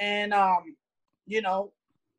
And, 0.00 0.32
um, 0.32 0.76
you 1.26 1.42
know, 1.42 1.72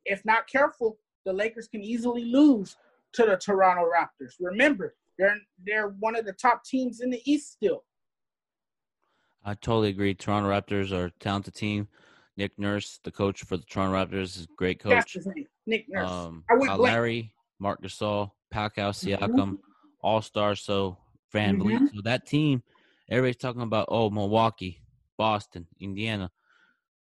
if 0.06 0.24
not 0.26 0.48
careful, 0.48 0.98
the 1.26 1.34
Lakers 1.34 1.68
can 1.68 1.82
easily 1.82 2.26
lose 2.26 2.76
to 3.14 3.26
the 3.26 3.38
Toronto 3.38 3.84
Raptors. 3.84 4.34
Remember, 4.40 4.96
they're 5.18 5.38
they're 5.66 5.90
one 6.00 6.16
of 6.16 6.26
the 6.26 6.34
top 6.34 6.64
teams 6.64 7.02
in 7.02 7.10
the 7.10 7.22
East 7.30 7.52
still. 7.52 7.84
I 9.46 9.54
totally 9.56 9.90
agree. 9.90 10.14
Toronto 10.14 10.50
Raptors 10.50 10.92
are 10.92 11.06
a 11.06 11.12
talented 11.20 11.56
team. 11.56 11.88
Nick 12.38 12.58
Nurse, 12.58 13.00
the 13.04 13.12
coach 13.12 13.44
for 13.44 13.58
the 13.58 13.64
Toronto 13.64 13.96
Raptors, 13.96 14.38
is 14.38 14.44
a 14.46 14.56
great 14.58 14.80
coach. 14.80 15.18
Nick 15.66 15.86
Nurse. 15.90 16.10
Um, 16.10 16.44
I 16.50 16.54
went 16.56 16.68
Kyle 16.68 16.78
blank. 16.78 16.94
Larry, 16.94 17.34
Marc 17.60 17.82
Gasol, 17.82 18.32
Pascal 18.52 18.92
Mm-hmm. 18.92 19.24
Siakam, 19.26 19.58
All 20.02 20.22
Stars. 20.22 20.62
So 20.62 20.98
VanVleet. 21.34 21.90
So 21.96 22.02
that 22.04 22.26
team, 22.26 22.64
everybody's 23.10 23.38
talking 23.38 23.62
about. 23.62 23.88
Oh, 23.90 24.10
Milwaukee, 24.10 24.82
Boston, 25.18 25.68
Indiana, 25.80 26.32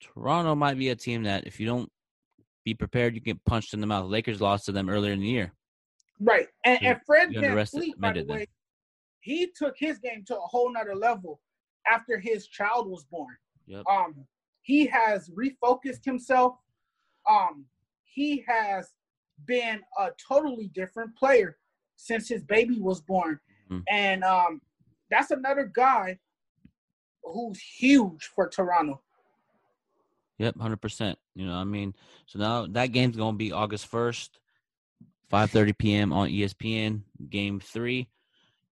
Toronto 0.01 0.55
might 0.55 0.79
be 0.79 0.91
a 0.91 0.97
team 0.97 1.23
that 1.25 1.47
if 1.47 1.59
you 1.59 1.67
don't 1.67 1.91
be 2.65 2.75
prepared, 2.75 3.15
you 3.15 3.21
get 3.21 3.45
punched 3.45 3.75
in 3.75 3.81
the 3.81 3.87
mouth. 3.87 4.09
Lakers 4.11 4.41
lost 4.41 4.67
to 4.67 4.73
them 4.73 4.89
earlier 4.89 5.13
in 5.13 5.21
the 5.21 5.27
year. 5.27 5.53
Right. 6.21 6.47
And, 6.65 6.81
You- 6.81 6.89
and 6.91 7.01
Fred 7.05 7.31
VanVleet, 7.31 7.99
by 7.99 8.13
the 8.13 8.25
way, 8.25 8.47
he 9.21 9.49
took 9.57 9.75
his 9.79 9.99
game 9.99 10.23
to 10.27 10.37
a 10.37 10.41
whole 10.41 10.73
nother 10.73 10.95
level 10.95 11.41
after 11.91 12.19
his 12.19 12.47
child 12.47 12.89
was 12.89 13.05
born. 13.05 13.37
Yep. 13.67 13.85
Um, 13.91 14.27
he 14.63 14.87
has 14.87 15.31
refocused 15.31 16.05
himself. 16.05 16.57
Um, 17.29 17.67
he 18.05 18.45
has 18.47 18.95
been 19.47 19.81
a 19.99 20.11
totally 20.29 20.69
different 20.69 21.17
player 21.17 21.59
since 21.97 22.29
his 22.29 22.45
baby 22.45 22.79
was 22.81 23.01
born. 23.01 23.39
Mhm. 23.71 23.83
And 23.91 24.25
um, 24.25 24.61
that's 25.11 25.31
another 25.31 25.71
guy 25.73 26.19
who's 27.23 27.59
huge 27.61 28.31
for 28.35 28.49
Toronto. 28.49 29.01
Yep, 30.39 30.59
hundred 30.59 30.81
percent. 30.81 31.19
You 31.35 31.47
know, 31.47 31.55
I 31.55 31.65
mean, 31.65 31.95
so 32.27 32.39
now 32.39 32.67
that 32.67 32.89
game's 32.89 33.17
gonna 33.17 33.37
be 33.37 33.53
August 33.53 33.87
first, 33.87 34.41
five 35.31 35.51
thirty 35.51 35.73
p.m. 35.73 36.13
on 36.13 36.29
ESPN. 36.29 37.03
Game 37.31 37.61
three, 37.61 38.09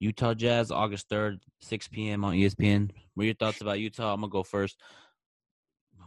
Utah 0.03 0.35
Jazz, 0.35 0.73
August 0.73 1.09
third, 1.09 1.39
six 1.61 1.87
p.m. 1.87 2.25
on 2.25 2.35
ESPN. 2.35 2.91
What 3.15 3.23
are 3.23 3.27
your 3.27 3.35
thoughts 3.35 3.61
about 3.61 3.79
Utah? 3.79 4.13
I'm 4.13 4.21
gonna 4.21 4.33
go 4.33 4.43
first. 4.43 4.77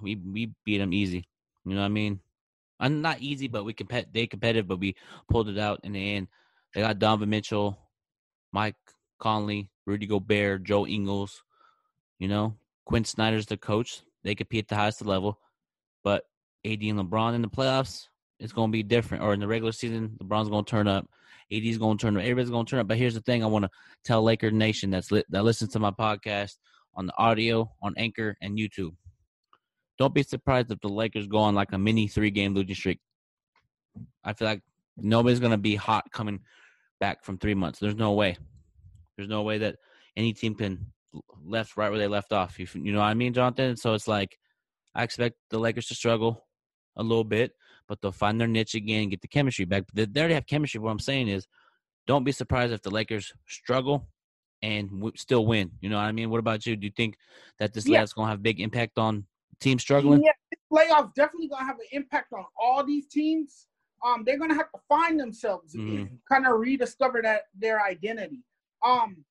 We 0.02 0.16
we 0.16 0.52
beat 0.66 0.80
them 0.80 0.92
easy. 0.92 1.30
You 1.64 1.76
know 1.76 1.80
what 1.80 1.86
I 1.86 1.90
mean? 1.90 2.20
I'm 2.78 3.02
not 3.02 3.22
easy, 3.22 3.48
but 3.48 3.64
we 3.64 3.74
compet. 3.74 4.08
They 4.12 4.28
competitive, 4.28 4.68
but 4.68 4.82
we 4.82 4.98
pulled 5.30 5.48
it 5.48 5.58
out 5.58 5.80
in 5.84 5.94
the 5.94 6.16
end. 6.16 6.28
They 6.74 6.82
got 6.82 7.00
Donovan 7.00 7.30
Mitchell, 7.30 7.80
Mike 8.52 8.76
Conley, 9.18 9.70
Rudy 9.86 10.08
Gobert, 10.08 10.66
Joe 10.66 10.86
Ingles. 10.86 11.42
You 12.20 12.28
know, 12.28 12.58
Quin 12.84 13.06
Snyder's 13.06 13.46
the 13.46 13.56
coach. 13.56 14.02
They 14.26 14.36
compete 14.36 14.66
at 14.66 14.68
the 14.68 14.76
highest 14.76 15.06
level. 15.06 15.40
But 16.04 16.26
AD 16.66 16.82
and 16.82 17.00
LeBron 17.00 17.34
in 17.34 17.42
the 17.42 17.48
playoffs, 17.48 18.10
it's 18.42 18.52
going 18.52 18.72
to 18.72 18.76
be 18.76 18.84
different. 18.84 19.24
Or 19.24 19.34
in 19.34 19.40
the 19.40 19.48
regular 19.48 19.72
season, 19.72 20.18
LeBron's 20.22 20.50
going 20.50 20.66
to 20.66 20.70
turn 20.70 20.90
up. 20.90 21.10
AD's 21.52 21.78
going 21.78 21.98
to 21.98 22.02
turn 22.02 22.18
up. 22.18 22.24
Everybody's 22.24 22.50
going 22.50 22.66
to 22.66 22.70
turn 22.70 22.80
up. 22.80 22.88
But 22.88 22.98
here's 22.98 23.14
the 23.14 23.22
thing: 23.22 23.44
I 23.44 23.48
want 23.48 23.66
to 23.66 23.72
tell 24.04 24.24
Laker 24.24 24.52
Nation 24.52 24.90
that's 24.90 25.12
li- 25.12 25.24
that 25.30 25.44
listens 25.44 25.74
to 25.74 25.80
my 25.80 25.92
podcast 25.92 26.54
on 26.96 27.06
the 27.06 27.14
audio, 27.18 27.72
on 27.82 27.94
Anchor, 27.98 28.36
and 28.42 28.58
YouTube. 28.58 28.96
Don't 29.98 30.14
be 30.14 30.24
surprised 30.24 30.72
if 30.72 30.80
the 30.82 30.90
Lakers 30.90 31.28
go 31.28 31.38
on 31.38 31.56
like 31.56 31.72
a 31.72 31.78
mini 31.78 32.08
three 32.08 32.32
game 32.32 32.54
losing 32.54 32.76
streak. 32.76 33.00
I 34.24 34.34
feel 34.34 34.48
like 34.48 34.62
nobody's 34.98 35.40
gonna 35.40 35.58
be 35.58 35.76
hot 35.76 36.06
coming 36.12 36.42
back 37.00 37.24
from 37.24 37.38
three 37.38 37.54
months. 37.54 37.80
There's 37.80 37.96
no 37.96 38.14
way. 38.14 38.38
There's 39.16 39.30
no 39.30 39.44
way 39.44 39.60
that 39.60 39.78
any 40.18 40.34
team 40.34 40.56
can 40.56 40.92
left 41.46 41.78
right 41.78 41.90
where 41.90 42.00
they 42.00 42.08
left 42.08 42.34
off. 42.34 42.60
You, 42.60 42.68
you 42.74 42.92
know 42.92 43.00
what 43.00 43.06
I 43.06 43.14
mean, 43.14 43.34
Jonathan? 43.34 43.78
So 43.78 43.94
it's 43.94 44.08
like 44.08 44.38
I 44.94 45.04
expect 45.04 45.36
the 45.50 45.60
Lakers 45.60 45.88
to 45.88 45.96
struggle 45.96 46.46
a 46.98 47.04
little 47.04 47.24
bit, 47.24 47.52
but 47.88 48.02
they'll 48.02 48.12
find 48.12 48.40
their 48.40 48.48
niche 48.48 48.76
again 48.76 49.10
get 49.10 49.22
the 49.22 49.28
chemistry 49.28 49.66
back. 49.66 49.84
They 49.94 50.08
already 50.18 50.34
have 50.34 50.48
chemistry. 50.48 50.80
What 50.80 50.92
I'm 50.92 51.00
saying 51.00 51.28
is, 51.28 51.48
don't 52.08 52.24
be 52.24 52.32
surprised 52.32 52.74
if 52.74 52.82
the 52.82 52.90
Lakers 52.90 53.34
struggle 53.48 54.08
and 54.62 54.90
w- 54.90 55.14
still 55.16 55.46
win. 55.46 55.72
You 55.82 55.90
know 55.90 55.98
what 55.98 56.04
I 56.04 56.12
mean? 56.12 56.30
What 56.30 56.40
about 56.40 56.66
you? 56.66 56.76
Do 56.76 56.86
you 56.86 56.94
think 56.96 57.18
that 57.60 57.74
this 57.74 57.88
Yeah. 57.88 58.00
lad's 58.00 58.14
going 58.14 58.28
to 58.28 58.32
have 58.32 58.44
big 58.44 58.60
impact 58.60 58.98
on 58.98 59.26
teams 59.60 59.82
struggling? 59.82 60.22
Yeah, 60.24 60.32
this 60.52 60.60
playoff 60.72 61.14
definitely 61.14 61.48
gonna 61.48 61.66
have 61.66 61.80
an 61.80 61.88
impact 61.92 62.34
on 62.34 62.46
all 62.60 62.84
these 62.84 63.08
teams. 63.08 63.68
Um, 64.04 64.24
they're 64.24 64.38
gonna 64.38 64.54
have 64.56 64.72
to 64.72 64.80
find 64.88 65.20
themselves 65.20 65.74
again, 65.74 66.20
kind 66.30 66.46
of 66.46 66.60
rediscover 66.60 67.22
that 67.22 67.44
their 67.58 67.82
identity. 67.84 68.44
Um, 68.84 69.24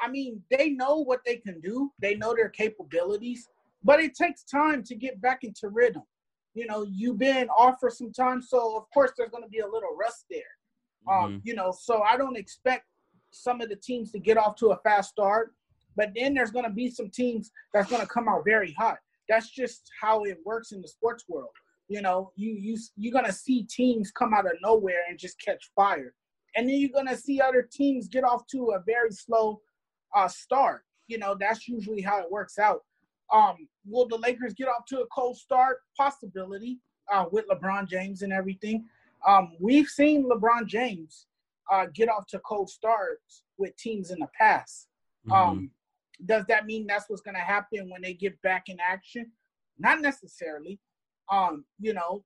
I 0.00 0.08
mean, 0.08 0.42
they 0.50 0.70
know 0.70 0.98
what 0.98 1.20
they 1.26 1.36
can 1.36 1.60
do. 1.60 1.92
They 2.00 2.14
know 2.14 2.34
their 2.34 2.48
capabilities, 2.48 3.48
but 3.82 4.00
it 4.00 4.14
takes 4.14 4.44
time 4.44 4.82
to 4.84 4.94
get 4.94 5.20
back 5.20 5.42
into 5.44 5.68
rhythm. 5.68 6.04
You 6.54 6.66
know, 6.66 6.86
you've 6.90 7.18
been 7.18 7.48
off 7.50 7.76
for 7.78 7.90
some 7.90 8.12
time, 8.12 8.42
so 8.42 8.76
of 8.76 8.84
course 8.92 9.12
there's 9.16 9.30
gonna 9.30 9.48
be 9.48 9.60
a 9.60 9.66
little 9.66 9.96
rust 9.98 10.26
there. 10.30 10.42
Um, 11.10 11.40
you 11.44 11.54
know, 11.54 11.72
so 11.72 12.02
I 12.02 12.16
don't 12.16 12.36
expect 12.36 12.84
some 13.30 13.60
of 13.60 13.68
the 13.68 13.76
teams 13.76 14.12
to 14.12 14.18
get 14.18 14.36
off 14.36 14.56
to 14.56 14.68
a 14.68 14.78
fast 14.78 15.10
start, 15.10 15.54
but 15.96 16.10
then 16.14 16.34
there's 16.34 16.50
gonna 16.50 16.70
be 16.70 16.90
some 16.90 17.10
teams 17.10 17.50
that's 17.72 17.90
gonna 17.90 18.06
come 18.06 18.28
out 18.28 18.44
very 18.44 18.72
hot 18.72 18.98
that's 19.28 19.50
just 19.50 19.90
how 20.00 20.24
it 20.24 20.38
works 20.44 20.72
in 20.72 20.80
the 20.80 20.88
sports 20.88 21.24
world. 21.28 21.50
You 21.88 22.02
know, 22.02 22.32
you 22.36 22.52
you 22.52 22.76
you're 22.96 23.12
gonna 23.12 23.32
see 23.32 23.62
teams 23.64 24.10
come 24.10 24.34
out 24.34 24.46
of 24.46 24.52
nowhere 24.62 25.00
and 25.08 25.18
just 25.18 25.40
catch 25.40 25.70
fire, 25.74 26.14
and 26.56 26.68
then 26.68 26.76
you're 26.76 26.90
gonna 26.94 27.16
see 27.16 27.40
other 27.40 27.62
teams 27.70 28.08
get 28.08 28.24
off 28.24 28.46
to 28.48 28.72
a 28.72 28.82
very 28.84 29.10
slow 29.10 29.60
uh, 30.14 30.28
start. 30.28 30.82
You 31.06 31.18
know, 31.18 31.36
that's 31.38 31.68
usually 31.68 32.02
how 32.02 32.20
it 32.20 32.30
works 32.30 32.58
out. 32.58 32.84
Um, 33.32 33.68
will 33.88 34.06
the 34.06 34.16
Lakers 34.18 34.54
get 34.54 34.68
off 34.68 34.84
to 34.86 35.00
a 35.00 35.06
cold 35.06 35.36
start? 35.36 35.78
Possibility 35.96 36.78
uh, 37.12 37.24
with 37.30 37.46
LeBron 37.48 37.88
James 37.88 38.22
and 38.22 38.32
everything. 38.32 38.84
Um, 39.26 39.52
we've 39.60 39.88
seen 39.88 40.28
LeBron 40.28 40.66
James 40.66 41.26
uh, 41.70 41.86
get 41.92 42.08
off 42.08 42.26
to 42.28 42.38
cold 42.40 42.70
starts 42.70 43.42
with 43.56 43.76
teams 43.76 44.10
in 44.10 44.18
the 44.20 44.28
past. 44.38 44.88
Mhm. 45.26 45.32
Um, 45.34 45.70
does 46.24 46.44
that 46.46 46.66
mean 46.66 46.86
that's 46.86 47.08
what's 47.08 47.22
going 47.22 47.34
to 47.36 47.40
happen 47.40 47.88
when 47.90 48.02
they 48.02 48.14
get 48.14 48.40
back 48.42 48.68
in 48.68 48.78
action? 48.80 49.30
Not 49.78 50.00
necessarily. 50.00 50.80
Um, 51.30 51.64
you 51.78 51.92
know, 51.94 52.24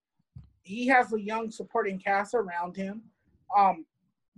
he 0.62 0.87
has 0.87 1.12
a 1.12 1.21
young 1.21 1.50
supporting 1.50 1.99
cast 1.99 2.35
around 2.35 2.76
him. 2.76 3.02
Um, 3.57 3.85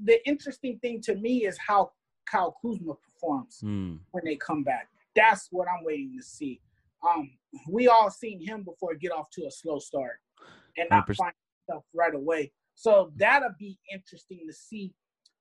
the 0.02 0.26
interesting 0.26 0.78
thing 0.80 1.00
to 1.02 1.14
me 1.14 1.46
is 1.46 1.56
how 1.58 1.92
Kyle 2.26 2.56
Kuzma 2.62 2.94
performs 2.94 3.60
Hmm. 3.60 3.96
when 4.12 4.24
they 4.24 4.36
come 4.36 4.64
back. 4.64 4.88
That's 5.14 5.48
what 5.52 5.68
I'm 5.68 5.84
waiting 5.84 6.16
to 6.16 6.22
see. 6.22 6.60
Um, 7.06 7.30
we 7.70 7.88
all 7.88 8.10
seen 8.10 8.44
him 8.44 8.62
before 8.64 8.94
get 8.94 9.12
off 9.12 9.28
to 9.34 9.46
a 9.46 9.50
slow 9.50 9.78
start 9.78 10.18
and 10.76 10.88
not 10.90 11.06
100%. 11.06 11.16
find 11.16 11.32
stuff 11.68 11.82
right 11.94 12.14
away. 12.14 12.52
So 12.74 13.12
that'll 13.16 13.54
be 13.58 13.78
interesting 13.92 14.40
to 14.48 14.52
see 14.52 14.92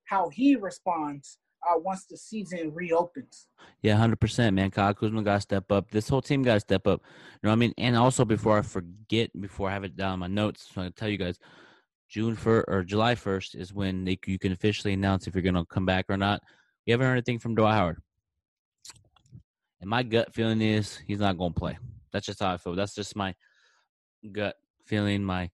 how 0.05 0.29
he 0.29 0.55
responds 0.55 1.37
uh, 1.67 1.79
once 1.79 2.05
the 2.05 2.17
season 2.17 2.71
reopens. 2.73 3.47
Yeah, 3.81 3.95
hundred 3.95 4.19
percent, 4.19 4.55
man. 4.55 4.71
Kyle 4.71 4.93
Kuzma 4.93 5.23
got 5.23 5.35
to 5.35 5.41
step 5.41 5.71
up. 5.71 5.89
This 5.91 6.09
whole 6.09 6.21
team 6.21 6.43
got 6.43 6.55
to 6.55 6.59
step 6.59 6.87
up. 6.87 7.01
You 7.01 7.39
know 7.43 7.49
what 7.49 7.53
I 7.53 7.57
mean? 7.57 7.73
And 7.77 7.95
also, 7.95 8.25
before 8.25 8.57
I 8.57 8.61
forget, 8.61 9.29
before 9.39 9.69
I 9.69 9.73
have 9.73 9.83
it 9.83 9.95
down 9.95 10.15
in 10.15 10.19
my 10.19 10.27
notes, 10.27 10.69
so 10.73 10.81
I 10.81 10.89
tell 10.89 11.09
you 11.09 11.17
guys, 11.17 11.39
June 12.09 12.35
first 12.35 12.65
or 12.67 12.83
July 12.83 13.15
first 13.15 13.55
is 13.55 13.73
when 13.73 14.03
they, 14.05 14.19
you 14.25 14.37
can 14.37 14.51
officially 14.51 14.93
announce 14.93 15.27
if 15.27 15.35
you're 15.35 15.41
going 15.41 15.55
to 15.55 15.65
come 15.65 15.85
back 15.85 16.05
or 16.09 16.17
not. 16.17 16.41
We 16.85 16.91
haven't 16.91 17.07
heard 17.07 17.13
anything 17.13 17.39
from 17.39 17.55
Dwight 17.55 17.73
Howard, 17.73 18.01
and 19.83 19.89
my 19.89 20.01
gut 20.01 20.33
feeling 20.33 20.61
is 20.61 20.97
he's 21.05 21.19
not 21.19 21.37
going 21.37 21.53
to 21.53 21.59
play. 21.59 21.77
That's 22.13 22.25
just 22.25 22.39
how 22.39 22.53
I 22.53 22.57
feel. 22.57 22.73
That's 22.73 22.95
just 22.95 23.17
my 23.17 23.35
gut 24.31 24.55
feeling, 24.85 25.25
my 25.25 25.51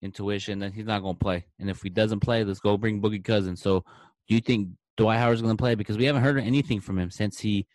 intuition 0.00 0.60
that 0.60 0.72
he's 0.72 0.86
not 0.86 1.02
going 1.02 1.14
to 1.16 1.22
play. 1.22 1.44
And 1.58 1.68
if 1.68 1.82
he 1.82 1.90
doesn't 1.90 2.20
play, 2.20 2.42
let's 2.42 2.58
go 2.58 2.78
bring 2.78 3.02
Boogie 3.02 3.22
Cousins. 3.22 3.60
So, 3.60 3.84
do 4.28 4.34
you 4.34 4.40
think 4.40 4.70
Dwight 4.96 5.18
Howard's 5.18 5.42
going 5.42 5.54
to 5.54 5.60
play? 5.60 5.74
Because 5.74 5.98
we 5.98 6.06
haven't 6.06 6.22
heard 6.22 6.38
anything 6.38 6.80
from 6.80 6.98
him 6.98 7.10
since 7.10 7.38
he 7.38 7.66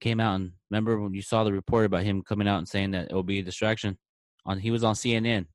came 0.00 0.20
out 0.20 0.34
and 0.34 0.52
remember 0.70 1.00
when 1.00 1.14
you 1.14 1.22
saw 1.22 1.44
the 1.44 1.52
report 1.52 1.86
about 1.86 2.02
him 2.02 2.22
coming 2.22 2.46
out 2.46 2.58
and 2.58 2.68
saying 2.68 2.90
that 2.90 3.10
it 3.10 3.14
will 3.14 3.22
be 3.22 3.38
a 3.38 3.42
distraction. 3.42 3.96
On 4.44 4.58
he 4.58 4.70
was 4.70 4.84
on 4.84 4.94
CNN 4.94 5.46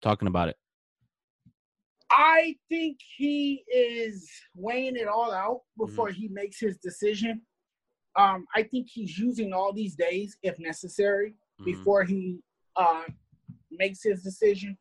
talking 0.00 0.28
about 0.28 0.48
it. 0.48 0.56
I 2.10 2.56
think 2.70 2.96
he 3.18 3.62
is 3.70 4.26
weighing 4.54 4.96
it 4.96 5.06
all 5.06 5.32
out 5.32 5.60
before 5.76 6.08
Mm-hmm. 6.08 6.20
he 6.22 6.28
makes 6.28 6.58
his 6.58 6.78
decision. 6.78 7.42
Um, 8.18 8.46
I 8.54 8.64
think 8.64 8.88
he's 8.90 9.16
using 9.16 9.52
all 9.52 9.72
these 9.72 9.94
days, 9.94 10.36
if 10.42 10.58
necessary, 10.58 11.34
Mhm. 11.60 11.64
before 11.64 12.02
he 12.04 12.42
uh, 12.76 13.04
makes 13.70 14.02
his 14.02 14.22
decision. 14.22 14.76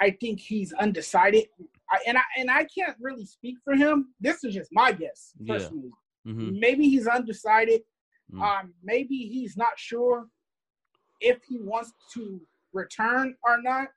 I 0.00 0.10
think 0.10 0.40
he's 0.40 0.72
undecided, 0.72 1.48
I, 1.90 1.98
and 2.06 2.18
I 2.18 2.22
and 2.38 2.50
I 2.50 2.64
can't 2.64 2.96
really 2.98 3.26
speak 3.26 3.56
for 3.62 3.74
him. 3.74 4.14
This 4.20 4.42
is 4.42 4.54
just 4.54 4.70
my 4.72 4.90
guess, 4.92 5.32
Yeah. 5.38 5.54
personally. 5.54 5.90
Mhm. 6.26 6.58
Maybe 6.58 6.88
he's 6.88 7.06
undecided. 7.06 7.82
Mm. 8.32 8.40
Um, 8.42 8.74
maybe 8.82 9.16
he's 9.28 9.56
not 9.56 9.78
sure 9.78 10.28
if 11.20 11.42
he 11.44 11.58
wants 11.60 11.92
to 12.14 12.40
return 12.72 13.36
or 13.44 13.60
not. 13.60 13.88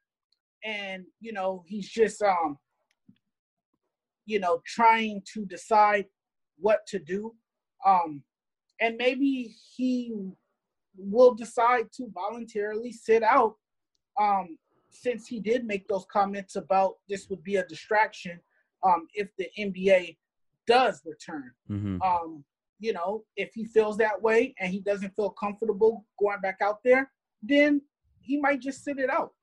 And, 0.63 1.05
you 1.21 1.31
know, 1.31 1.63
he's 1.67 1.89
just 1.89 2.21
um, 2.21 2.57
you 4.25 4.39
know, 4.39 4.61
trying 4.65 5.21
to 5.33 5.45
decide 5.45 6.07
what 6.57 6.85
to 6.87 6.99
do. 6.99 7.35
Um, 7.85 8.23
and 8.79 8.97
maybe 8.97 9.55
he 9.75 10.13
will 10.97 11.33
decide 11.33 11.91
to 11.91 12.09
voluntarily 12.13 12.91
sit 12.91 13.23
out 13.23 13.55
um, 14.19 14.57
since 14.89 15.27
he 15.27 15.39
did 15.39 15.65
make 15.65 15.87
those 15.87 16.05
comments 16.11 16.55
about 16.55 16.95
this 17.09 17.29
would 17.29 17.43
be 17.43 17.57
a 17.57 17.65
distraction 17.65 18.39
um, 18.83 19.07
if 19.13 19.27
the 19.37 19.49
NBA 19.59 20.17
does 20.67 21.01
return 21.05 21.51
Mhm. 21.69 22.01
um, 22.01 22.43
you 22.79 22.91
know, 22.91 23.23
if 23.37 23.53
he 23.53 23.63
feels 23.65 23.97
that 23.97 24.21
way 24.21 24.53
and 24.59 24.71
he 24.71 24.81
doesn't 24.81 25.15
feel 25.15 25.29
comfortable 25.29 26.05
going 26.19 26.41
back 26.41 26.57
out 26.61 26.83
there, 26.83 27.09
then 27.41 27.81
he 28.21 28.37
might 28.37 28.59
just 28.59 28.83
sit 28.83 28.99
it 28.99 29.09
out. 29.09 29.33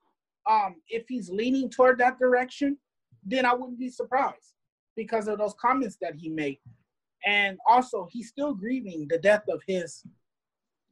Um, 0.47 0.83
if 0.89 1.09
he's 1.09 1.31
leaning 1.31 1.71
toward 1.71 1.99
that 1.99 2.19
direction, 2.19 2.77
then 3.25 3.47
I 3.47 3.55
wouldn't 3.55 3.79
be 3.79 3.89
surprised 3.89 4.53
because 4.97 5.29
of 5.29 5.39
those 5.39 5.55
comments 5.55 5.97
that 6.03 6.15
he 6.15 6.29
made. 6.29 6.59
And 7.27 7.59
also, 7.69 8.09
he's 8.11 8.29
still 8.29 8.55
grieving 8.55 9.07
the 9.09 9.19
death 9.19 9.45
of 9.49 9.63
his 9.67 10.03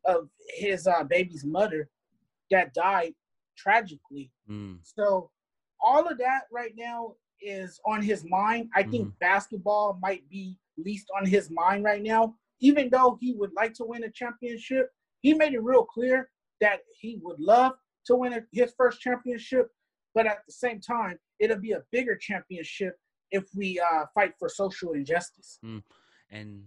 of 0.07 0.29
his 0.57 0.87
uh, 0.87 1.05
baby's 1.05 1.45
mother 1.45 1.89
that 2.51 2.73
died 2.73 3.13
tragically. 3.57 4.31
Mm. 4.49 4.79
So 4.83 5.31
all 5.83 6.07
of 6.07 6.19
that 6.19 6.43
right 6.51 6.73
now 6.77 7.15
is 7.43 7.81
on 7.87 8.03
his 8.03 8.25
mind. 8.25 8.69
I 8.75 8.83
think 8.83 9.13
basketball 9.21 9.99
might 10.01 10.29
be 10.29 10.59
least 10.79 11.07
on 11.19 11.27
his 11.27 11.51
mind 11.51 11.85
right 11.85 12.03
now. 12.03 12.35
Even 12.61 12.91
though 12.91 13.19
he 13.21 13.35
would 13.35 13.53
like 13.55 13.75
to 13.75 13.85
win 13.85 14.05
a 14.05 14.11
championship, 14.11 14.91
he 15.21 15.35
made 15.35 15.55
it 15.55 15.63
real 15.63 15.85
clear 15.85 16.31
that 16.61 16.81
he 16.99 17.19
would 17.23 17.41
love 17.41 17.73
to 18.07 18.17
win 18.17 18.35
a, 18.35 18.41
his 18.53 18.73
first 18.77 19.01
championship. 19.01 19.69
But 20.15 20.27
at 20.27 20.39
the 20.47 20.53
same 20.53 20.81
time, 20.81 21.19
it'll 21.39 21.59
be 21.59 21.73
a 21.73 21.83
bigger 21.93 22.17
championship 22.17 22.97
if 23.31 23.45
we 23.55 23.81
uh, 23.81 24.07
fight 24.15 24.35
for 24.39 24.49
social 24.49 24.93
injustice. 24.93 25.59
And 26.31 26.65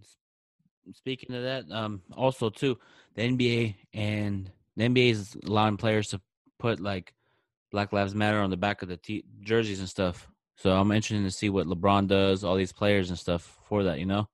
speaking 0.93 1.35
of 1.35 1.43
that, 1.43 1.71
um, 1.71 2.01
also 2.15 2.49
too, 2.49 2.77
the 3.15 3.21
NBA 3.23 3.75
and 3.93 4.51
the 4.75 4.83
NBA 4.85 5.09
is 5.11 5.37
allowing 5.45 5.77
players 5.77 6.09
to 6.09 6.21
put 6.59 6.79
like 6.79 7.13
Black 7.71 7.93
Lives 7.93 8.15
Matter 8.15 8.39
on 8.39 8.49
the 8.49 8.57
back 8.57 8.81
of 8.81 8.89
the 8.89 8.97
t- 8.97 9.25
jerseys 9.41 9.79
and 9.79 9.89
stuff. 9.89 10.27
So 10.55 10.71
I'm 10.71 10.91
interested 10.91 11.23
to 11.23 11.31
see 11.31 11.49
what 11.49 11.67
LeBron 11.67 12.07
does, 12.07 12.43
all 12.43 12.55
these 12.55 12.71
players 12.71 13.09
and 13.09 13.17
stuff 13.17 13.57
for 13.67 13.83
that. 13.83 13.99
You 13.99 14.05
know. 14.05 14.27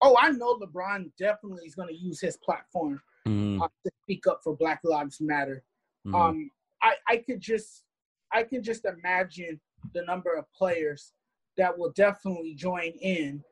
Oh, 0.00 0.16
I 0.18 0.30
know 0.30 0.58
LeBron 0.58 1.10
definitely 1.18 1.66
is 1.66 1.74
going 1.74 1.88
to 1.88 1.94
use 1.94 2.20
his 2.20 2.36
platform 2.36 3.02
Mhm. 3.26 3.60
uh, 3.60 3.68
to 3.84 3.90
speak 4.04 4.26
up 4.26 4.40
for 4.44 4.56
Black 4.56 4.80
Lives 4.84 5.20
Matter. 5.20 5.64
Mhm. 6.06 6.14
Um, 6.14 6.50
I, 6.80 6.94
I 7.08 7.16
could 7.18 7.40
just 7.40 7.84
I 8.32 8.42
can 8.44 8.62
just 8.62 8.84
imagine 8.84 9.60
the 9.94 10.02
number 10.02 10.34
of 10.34 10.50
players 10.52 11.12
that 11.56 11.76
will 11.76 11.90
definitely 11.92 12.54
join 12.54 12.92
in 13.00 13.42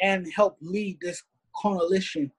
and 0.00 0.26
help 0.34 0.56
lead 0.60 0.98
this 1.00 1.22
coalition. 1.60 2.30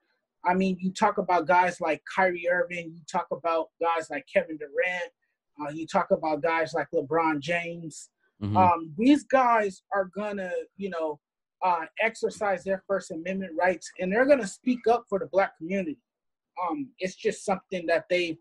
I 0.44 0.54
mean, 0.54 0.76
you 0.80 0.92
talk 0.92 1.18
about 1.18 1.46
guys 1.46 1.80
like 1.80 2.02
Kyrie 2.12 2.48
Irving, 2.50 2.92
you 2.96 3.02
talk 3.10 3.28
about 3.30 3.68
guys 3.80 4.10
like 4.10 4.26
Kevin 4.32 4.56
Durant, 4.58 5.12
uh, 5.60 5.70
you 5.70 5.86
talk 5.86 6.10
about 6.10 6.42
guys 6.42 6.74
like 6.74 6.88
LeBron 6.92 7.40
James. 7.40 8.10
Mhm. 8.42 8.56
Um, 8.56 8.94
these 8.98 9.22
guys 9.24 9.82
are 9.92 10.06
gonna, 10.06 10.52
you 10.76 10.90
know, 10.90 11.20
uh, 11.62 11.86
exercise 12.00 12.64
their 12.64 12.82
First 12.88 13.12
Amendment 13.12 13.52
rights, 13.56 13.92
and 14.00 14.12
they're 14.12 14.26
gonna 14.26 14.46
speak 14.46 14.86
up 14.88 15.04
for 15.08 15.20
the 15.20 15.26
Black 15.26 15.56
community. 15.58 15.98
Um, 16.60 16.90
it's 16.98 17.14
just 17.14 17.44
something 17.44 17.86
that 17.86 18.08
they 18.08 18.38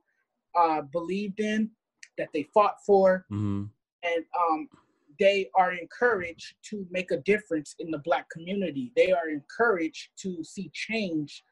uh, 0.56 0.82
believed 0.82 1.40
in, 1.40 1.72
that 2.18 2.30
they 2.34 2.44
fought 2.54 2.84
for, 2.86 3.26
hmm 3.30 3.66
and 4.04 4.26
um, 4.36 4.68
they 5.22 5.48
are 5.56 5.72
encouraged 5.72 6.56
to 6.70 6.84
make 6.90 7.12
a 7.12 7.18
difference 7.18 7.76
in 7.78 7.92
the 7.92 8.00
black 8.00 8.28
community. 8.32 8.92
They 8.96 9.12
are 9.12 9.30
encouraged 9.30 10.10
to 10.24 10.44
see 10.44 10.72
change 10.74 11.44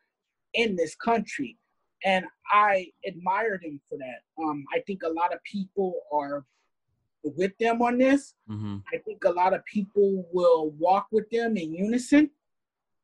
in 0.55 0.75
this 0.75 0.95
country, 0.95 1.55
and 2.03 2.25
I 2.51 2.87
admire 3.07 3.59
them 3.63 3.79
for 3.87 3.99
that. 3.99 4.21
Um, 4.43 4.65
I 4.75 4.79
think 4.87 5.03
a 5.03 5.13
lot 5.21 5.31
of 5.35 5.39
people 5.43 5.93
are 6.11 6.45
with 7.23 7.55
them 7.59 7.83
on 7.83 7.99
this. 7.99 8.33
hmm 8.47 8.77
I 8.91 8.97
think 9.05 9.23
a 9.23 9.35
lot 9.41 9.53
of 9.53 9.63
people 9.65 10.25
will 10.33 10.71
walk 10.79 11.05
with 11.11 11.29
them 11.29 11.55
in 11.55 11.71
unison, 11.71 12.31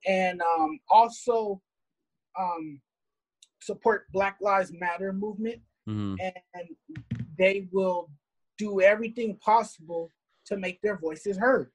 and 0.07 0.41
um, 0.41 0.79
also 0.89 1.61
um, 2.39 2.81
support 3.61 4.05
Black 4.11 4.37
Lives 4.41 4.71
Matter 4.73 5.13
movement, 5.13 5.61
hmm 5.85 6.15
and 6.19 6.67
they 7.37 7.67
will 7.71 8.09
do 8.57 8.81
everything 8.81 9.37
possible 9.45 10.09
to 10.45 10.57
make 10.57 10.81
their 10.81 10.97
voices 10.97 11.37
heard. 11.37 11.71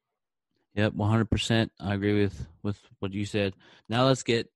Yep, 0.74 0.94
one 0.94 1.11
hundred 1.11 1.30
percent. 1.30 1.72
I 1.80 1.94
agree 1.94 2.22
with 2.22 2.46
with 2.62 2.78
what 3.00 3.12
you 3.12 3.24
said. 3.24 3.54
Now 3.88 4.06
let's 4.06 4.22
get 4.22 4.48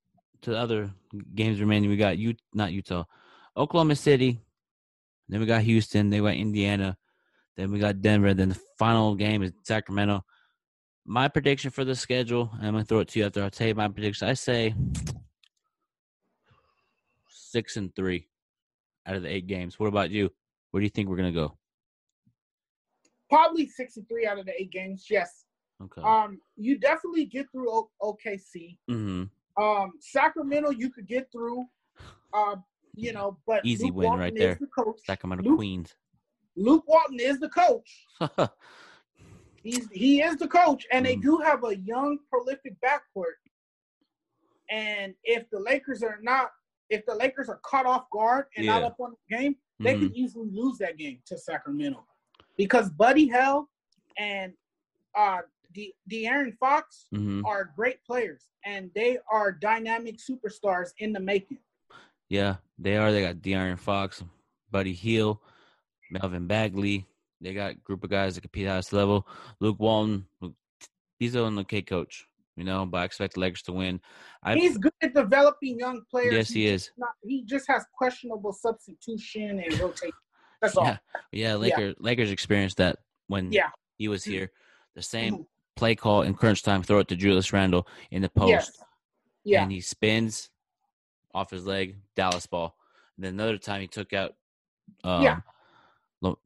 to 0.43 0.51
the 0.51 0.59
other 0.59 0.91
games 1.35 1.61
remaining. 1.61 1.91
We 1.91 1.97
got 1.97 2.19
you, 2.19 2.35
not 2.53 2.73
Utah, 2.73 3.05
Oklahoma 3.57 3.97
City. 3.97 4.41
Then 5.29 5.41
we 5.41 5.47
got 5.47 5.63
Houston. 5.63 6.11
Then 6.11 6.23
we 6.23 6.31
got 6.31 6.37
Indiana. 6.37 6.97
Then 7.57 7.73
we 7.73 7.79
got 7.79 8.01
Denver. 8.01 8.35
Then 8.35 8.51
the 8.51 8.61
final 8.79 9.15
game 9.15 9.43
is 9.43 9.53
Sacramento. 9.63 10.25
My 11.07 11.29
prediction 11.29 11.71
for 11.71 11.85
the 11.85 11.95
schedule. 11.95 12.51
I'm 12.55 12.73
gonna 12.73 12.85
throw 12.85 13.01
it 13.01 13.09
to 13.09 13.19
you 13.19 13.27
after 13.27 13.45
I 13.45 13.49
tell 13.49 13.69
you 13.69 13.75
my 13.75 13.89
prediction. 13.89 14.29
I 14.29 14.35
say 14.35 14.75
six 17.29 17.77
and 17.77 17.95
three 17.95 18.29
out 19.07 19.17
of 19.17 19.23
the 19.23 19.29
eight 19.29 19.47
games. 19.47 19.79
What 19.79 19.89
about 19.89 20.11
you? 20.11 20.31
Where 20.71 20.81
do 20.81 20.85
you 20.85 20.91
think 20.91 21.09
we're 21.09 21.17
gonna 21.17 21.33
go? 21.33 21.57
Probably 23.35 23.67
63 23.69 24.27
out 24.27 24.39
of 24.39 24.47
the 24.47 24.53
eight 24.61 24.71
games. 24.71 25.07
Yes. 25.11 25.45
Okay. 25.83 26.03
Um, 26.03 26.41
you 26.57 26.79
definitely 26.79 27.25
get 27.25 27.47
through 27.51 27.69
o- 27.71 27.91
OKC. 28.01 28.79
hmm 28.89 29.25
Um, 29.61 29.93
Sacramento, 30.01 30.71
you 30.71 30.91
could 30.91 31.09
get 31.09 31.29
through. 31.33 31.65
Um, 32.33 32.63
you 32.95 33.13
know, 33.13 33.39
but 33.47 33.65
Easy 33.65 33.87
Luke 33.87 33.95
win 33.97 34.05
Walton 34.07 34.21
right 34.21 34.35
there. 34.37 34.59
the 34.61 34.69
coach. 34.69 35.01
Sacramento 35.05 35.43
Luke, 35.43 35.57
Queens. 35.59 35.95
Luke 36.57 36.85
Walton 36.87 37.19
is 37.19 37.41
the 37.41 37.49
coach. 37.49 38.07
He's 39.65 39.89
he 39.91 40.21
is 40.23 40.37
the 40.37 40.47
coach, 40.47 40.87
and 40.93 41.05
they 41.07 41.17
Mhm. 41.17 41.23
do 41.23 41.39
have 41.39 41.65
a 41.65 41.77
young, 41.77 42.19
prolific 42.31 42.75
backcourt. 42.81 43.39
And 44.71 45.15
if 45.25 45.49
the 45.51 45.59
Lakers 45.59 46.03
are 46.03 46.19
not, 46.23 46.51
if 46.91 47.05
the 47.07 47.15
Lakers 47.15 47.49
are 47.49 47.61
caught 47.65 47.87
off 47.87 48.05
guard 48.13 48.47
and 48.57 48.67
not 48.67 48.83
up 48.83 48.97
on 49.01 49.13
the 49.29 49.37
game, 49.37 49.57
they 49.81 49.95
Mhm. 49.95 49.99
can 50.01 50.15
easily 50.17 50.51
lose 50.51 50.79
that 50.79 50.99
game 50.99 51.21
to 51.27 51.39
Sacramento, 51.39 52.07
because 52.57 52.91
Buddy 52.91 53.27
Hield 53.27 53.67
and 54.19 54.53
uh 55.17 55.41
the 55.73 55.93
De'Aaron 56.11 56.57
Fox 56.57 57.07
hmm 57.13 57.43
are 57.45 57.73
great 57.77 58.03
players, 58.05 58.49
and 58.65 58.91
they 58.95 59.19
are 59.31 59.53
dynamic 59.53 60.19
superstars 60.19 60.91
in 60.99 61.13
the 61.13 61.21
making. 61.21 61.59
Yeah, 62.29 62.57
they 62.79 62.97
are. 62.97 63.13
They 63.13 63.23
got 63.23 63.37
De'Aaron 63.37 63.79
Fox, 63.79 64.23
Buddy 64.71 64.93
Hield, 64.95 65.39
Melvin 66.11 66.47
Bagley. 66.47 67.07
They 67.41 67.53
got 67.53 67.73
a 67.73 67.75
group 67.75 68.05
of 68.05 68.11
guys 68.11 68.35
that 68.35 68.41
compete 68.41 68.67
at 68.67 68.77
this 68.77 68.93
level. 68.93 69.27
Luke 69.61 69.79
Walton, 69.79 70.27
he's 71.19 71.35
an 71.35 71.59
okay 71.59 71.83
coach, 71.83 72.27
you 72.57 72.65
know, 72.65 72.87
but 72.87 72.99
I 72.99 73.05
expect 73.05 73.35
the 73.35 73.41
Lakers 73.41 73.63
to 73.63 73.73
win. 73.73 74.01
I, 74.43 74.55
He's 74.55 74.79
good 74.79 74.93
at 75.03 75.15
developing 75.15 75.79
young 75.79 76.03
players. 76.11 76.35
yes, 76.35 76.49
he 76.49 76.63
He's 76.63 76.71
is. 76.73 76.91
Not, 76.97 77.11
he 77.23 77.45
just 77.45 77.67
has 77.69 77.85
questionable 77.93 78.53
substitution 78.53 79.61
and 79.61 79.79
rotation. 79.81 80.13
That's 80.61 80.77
all. 80.77 80.85
Yeah, 80.87 80.99
yeah. 81.33 81.55
Lakers, 81.57 81.95
Lakers 81.99 82.31
experienced 82.31 82.77
that 82.79 82.99
when 83.27 83.53
Yeah. 83.53 83.71
he 83.97 84.09
was 84.09 84.25
here. 84.25 84.51
The 84.95 85.03
same 85.03 85.39
Mhm. 85.39 85.47
play 85.77 85.95
call 85.95 86.23
in 86.23 86.35
crunch 86.35 86.63
time, 86.63 86.83
throw 86.83 86.99
it 87.01 87.09
to 87.09 87.17
Julius 87.17 87.53
Randle 87.53 87.87
in 88.11 88.23
the 88.23 88.29
post, 88.29 88.49
Yes. 88.49 88.79
Yeah. 89.45 89.63
and 89.63 89.73
he 89.73 89.81
spins 89.81 90.51
off 91.35 91.51
his 91.51 91.67
leg, 91.67 91.97
Dallas 92.15 92.47
ball. 92.47 92.77
And 93.17 93.25
then 93.25 93.35
another 93.35 93.59
time 93.59 93.81
he 93.81 93.89
took 93.89 94.13
out, 94.13 94.35
um, 95.03 95.23
Yeah. 95.23 95.41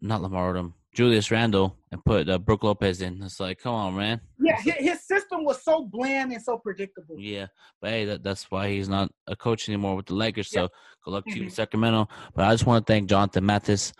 Not 0.01 0.23
Lamar 0.23 0.53
Odom, 0.55 0.73
Julius 0.93 1.31
Randle, 1.31 1.78
and 1.91 2.05
put 2.05 2.29
uh, 2.29 2.39
Brook 2.39 2.65
Lopez 2.65 3.01
in. 3.01 3.23
It's 3.23 3.41
like, 3.41 3.61
come 3.61 3.75
on, 3.75 3.97
man. 3.97 4.21
Yeah, 4.39 4.61
his, 4.61 4.75
his 4.75 5.07
system 5.07 5.45
was 5.45 5.63
so 5.65 5.85
bland 5.85 6.33
and 6.33 6.43
so 6.43 6.59
predictable. 6.59 7.17
Yeah, 7.19 7.47
but 7.81 7.91
hey, 7.91 8.05
that, 8.07 8.23
that's 8.23 8.51
why 8.51 8.69
he's 8.71 8.89
not 8.89 9.11
a 9.27 9.35
coach 9.37 9.69
anymore 9.69 9.97
with 9.97 10.07
the 10.07 10.15
Lakers. 10.15 10.51
So 10.51 10.69
good 11.05 11.11
luck 11.13 11.25
to 11.27 11.35
you 11.37 11.43
in 11.45 11.49
Mhm. 11.49 11.53
Sacramento. 11.53 12.09
But 12.35 12.45
I 12.45 12.53
just 12.53 12.67
want 12.67 12.87
to 12.87 12.93
thank 12.93 13.09
Jonathan 13.09 13.47
Mathis 13.47 13.93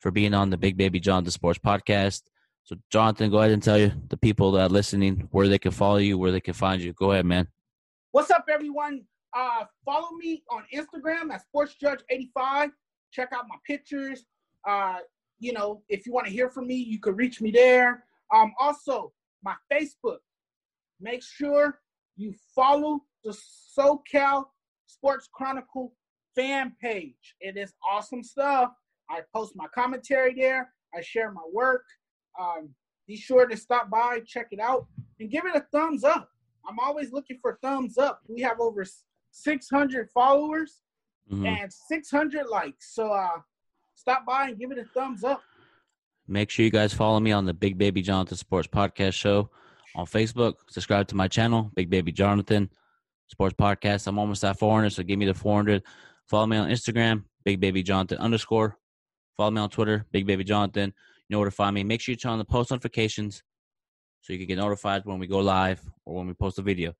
for 0.00 0.10
being 0.10 0.34
on 0.34 0.50
the 0.50 0.56
Big 0.56 0.76
Baby 0.76 1.00
Jonathan 1.00 1.30
Sports 1.30 1.58
Podcast. 1.58 2.22
So 2.64 2.76
Jonathan, 2.90 3.30
go 3.30 3.38
ahead 3.38 3.52
and 3.52 3.62
tell 3.62 3.78
you 3.78 3.92
the 4.08 4.16
people 4.16 4.50
that 4.52 4.62
are 4.62 4.68
listening 4.68 5.28
where 5.30 5.46
they 5.46 5.58
can 5.58 5.70
follow 5.70 5.98
you, 5.98 6.18
where 6.18 6.32
they 6.32 6.40
can 6.40 6.54
find 6.54 6.82
you. 6.82 6.92
Go 6.94 7.12
ahead, 7.12 7.24
man. 7.26 7.46
What's 8.10 8.30
up, 8.30 8.46
everyone? 8.50 9.02
Uh, 9.36 9.64
follow 9.84 10.10
me 10.16 10.42
on 10.50 10.64
Instagram 10.74 11.30
at 11.32 11.42
SportsJudge85. 11.54 12.70
Check 13.12 13.28
out 13.32 13.44
my 13.48 13.56
pictures. 13.66 14.24
Uh, 14.68 14.96
you 15.38 15.52
know, 15.52 15.82
if 15.88 16.06
you 16.06 16.12
want 16.12 16.26
to 16.26 16.32
hear 16.32 16.48
from 16.50 16.66
me, 16.66 16.74
you 16.76 16.98
can 16.98 17.14
reach 17.14 17.40
me 17.40 17.50
there. 17.50 18.04
Um, 18.34 18.52
also, 18.58 19.12
my 19.42 19.54
Facebook. 19.72 20.18
Make 21.00 21.22
sure 21.22 21.80
you 22.16 22.34
follow 22.54 23.00
the 23.24 23.36
SoCal 23.78 24.46
Sports 24.86 25.28
Chronicle 25.32 25.94
fan 26.34 26.74
page. 26.80 27.34
It 27.40 27.56
is 27.56 27.74
awesome 27.88 28.22
stuff. 28.22 28.70
I 29.10 29.20
post 29.34 29.52
my 29.56 29.66
commentary 29.74 30.34
there. 30.34 30.72
I 30.96 31.02
share 31.02 31.30
my 31.30 31.42
work. 31.52 31.84
Um, 32.40 32.70
be 33.06 33.16
sure 33.16 33.46
to 33.46 33.56
stop 33.56 33.90
by, 33.90 34.20
check 34.26 34.48
it 34.50 34.58
out, 34.60 34.86
and 35.20 35.30
give 35.30 35.44
it 35.44 35.54
a 35.54 35.60
thumbs 35.72 36.02
up. 36.02 36.30
I'm 36.68 36.78
always 36.80 37.12
looking 37.12 37.38
for 37.40 37.58
thumbs 37.62 37.98
up. 37.98 38.20
We 38.26 38.40
have 38.42 38.58
over 38.58 38.84
600 39.30 40.10
followers 40.10 40.82
Mhm. 41.30 41.46
and 41.46 41.72
600 41.72 42.46
likes. 42.46 42.94
So 42.94 43.10
uh, 43.12 43.40
stop 44.06 44.24
by 44.24 44.46
and 44.46 44.56
give 44.56 44.70
it 44.70 44.78
a 44.78 44.84
thumbs 44.94 45.24
up. 45.24 45.42
Make 46.28 46.48
sure 46.48 46.64
you 46.64 46.70
guys 46.70 46.94
follow 46.94 47.18
me 47.18 47.32
on 47.32 47.44
the 47.44 47.52
Big 47.52 47.76
Baby 47.76 48.02
Jonathan 48.02 48.36
Sports 48.36 48.68
Podcast 48.68 49.14
Show 49.14 49.50
on 49.96 50.06
Facebook. 50.06 50.54
Subscribe 50.70 51.08
to 51.08 51.16
my 51.16 51.26
channel, 51.26 51.72
Big 51.74 51.90
Baby 51.90 52.12
Jonathan 52.12 52.70
Sports 53.26 53.56
Podcast. 53.58 54.06
I'm 54.06 54.20
almost 54.20 54.44
at 54.44 54.60
400, 54.60 54.90
so 54.90 55.02
give 55.02 55.18
me 55.18 55.26
the 55.26 55.34
400. 55.34 55.82
Follow 56.30 56.46
me 56.46 56.56
on 56.56 56.70
Instagram, 56.70 57.24
Big 57.44 57.58
Baby 57.58 57.82
Jonathan 57.82 58.18
underscore. 58.18 58.78
Follow 59.36 59.50
me 59.50 59.60
on 59.60 59.70
Twitter, 59.70 60.06
Big 60.12 60.24
Baby 60.24 60.44
Jonathan. 60.44 60.94
You 61.28 61.34
know 61.34 61.40
where 61.40 61.50
to 61.50 61.56
find 61.56 61.74
me. 61.74 61.82
Make 61.82 62.00
sure 62.00 62.12
you 62.12 62.16
turn 62.16 62.30
on 62.30 62.38
the 62.38 62.44
post 62.44 62.70
notifications 62.70 63.42
so 64.20 64.32
you 64.32 64.38
can 64.38 64.46
get 64.46 64.58
notified 64.58 65.04
when 65.04 65.18
we 65.18 65.26
go 65.26 65.40
live 65.40 65.80
or 66.04 66.14
when 66.14 66.28
we 66.28 66.34
post 66.34 66.60
a 66.60 66.62
video. 66.62 66.92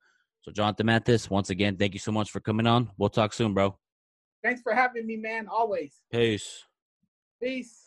So, 0.42 0.50
Jonathan 0.50 0.86
Mathis, 0.86 1.30
once 1.30 1.50
again, 1.50 1.76
thank 1.76 1.94
you 1.94 2.00
so 2.00 2.10
much 2.10 2.32
for 2.32 2.40
coming 2.40 2.66
on. 2.66 2.90
We'll 2.98 3.10
talk 3.10 3.32
soon, 3.32 3.54
bro. 3.54 3.78
Thanks 4.42 4.60
for 4.60 4.74
having 4.74 5.06
me, 5.06 5.16
man. 5.16 5.46
Always. 5.48 6.02
Peace. 6.10 6.64
Peace. 7.40 7.85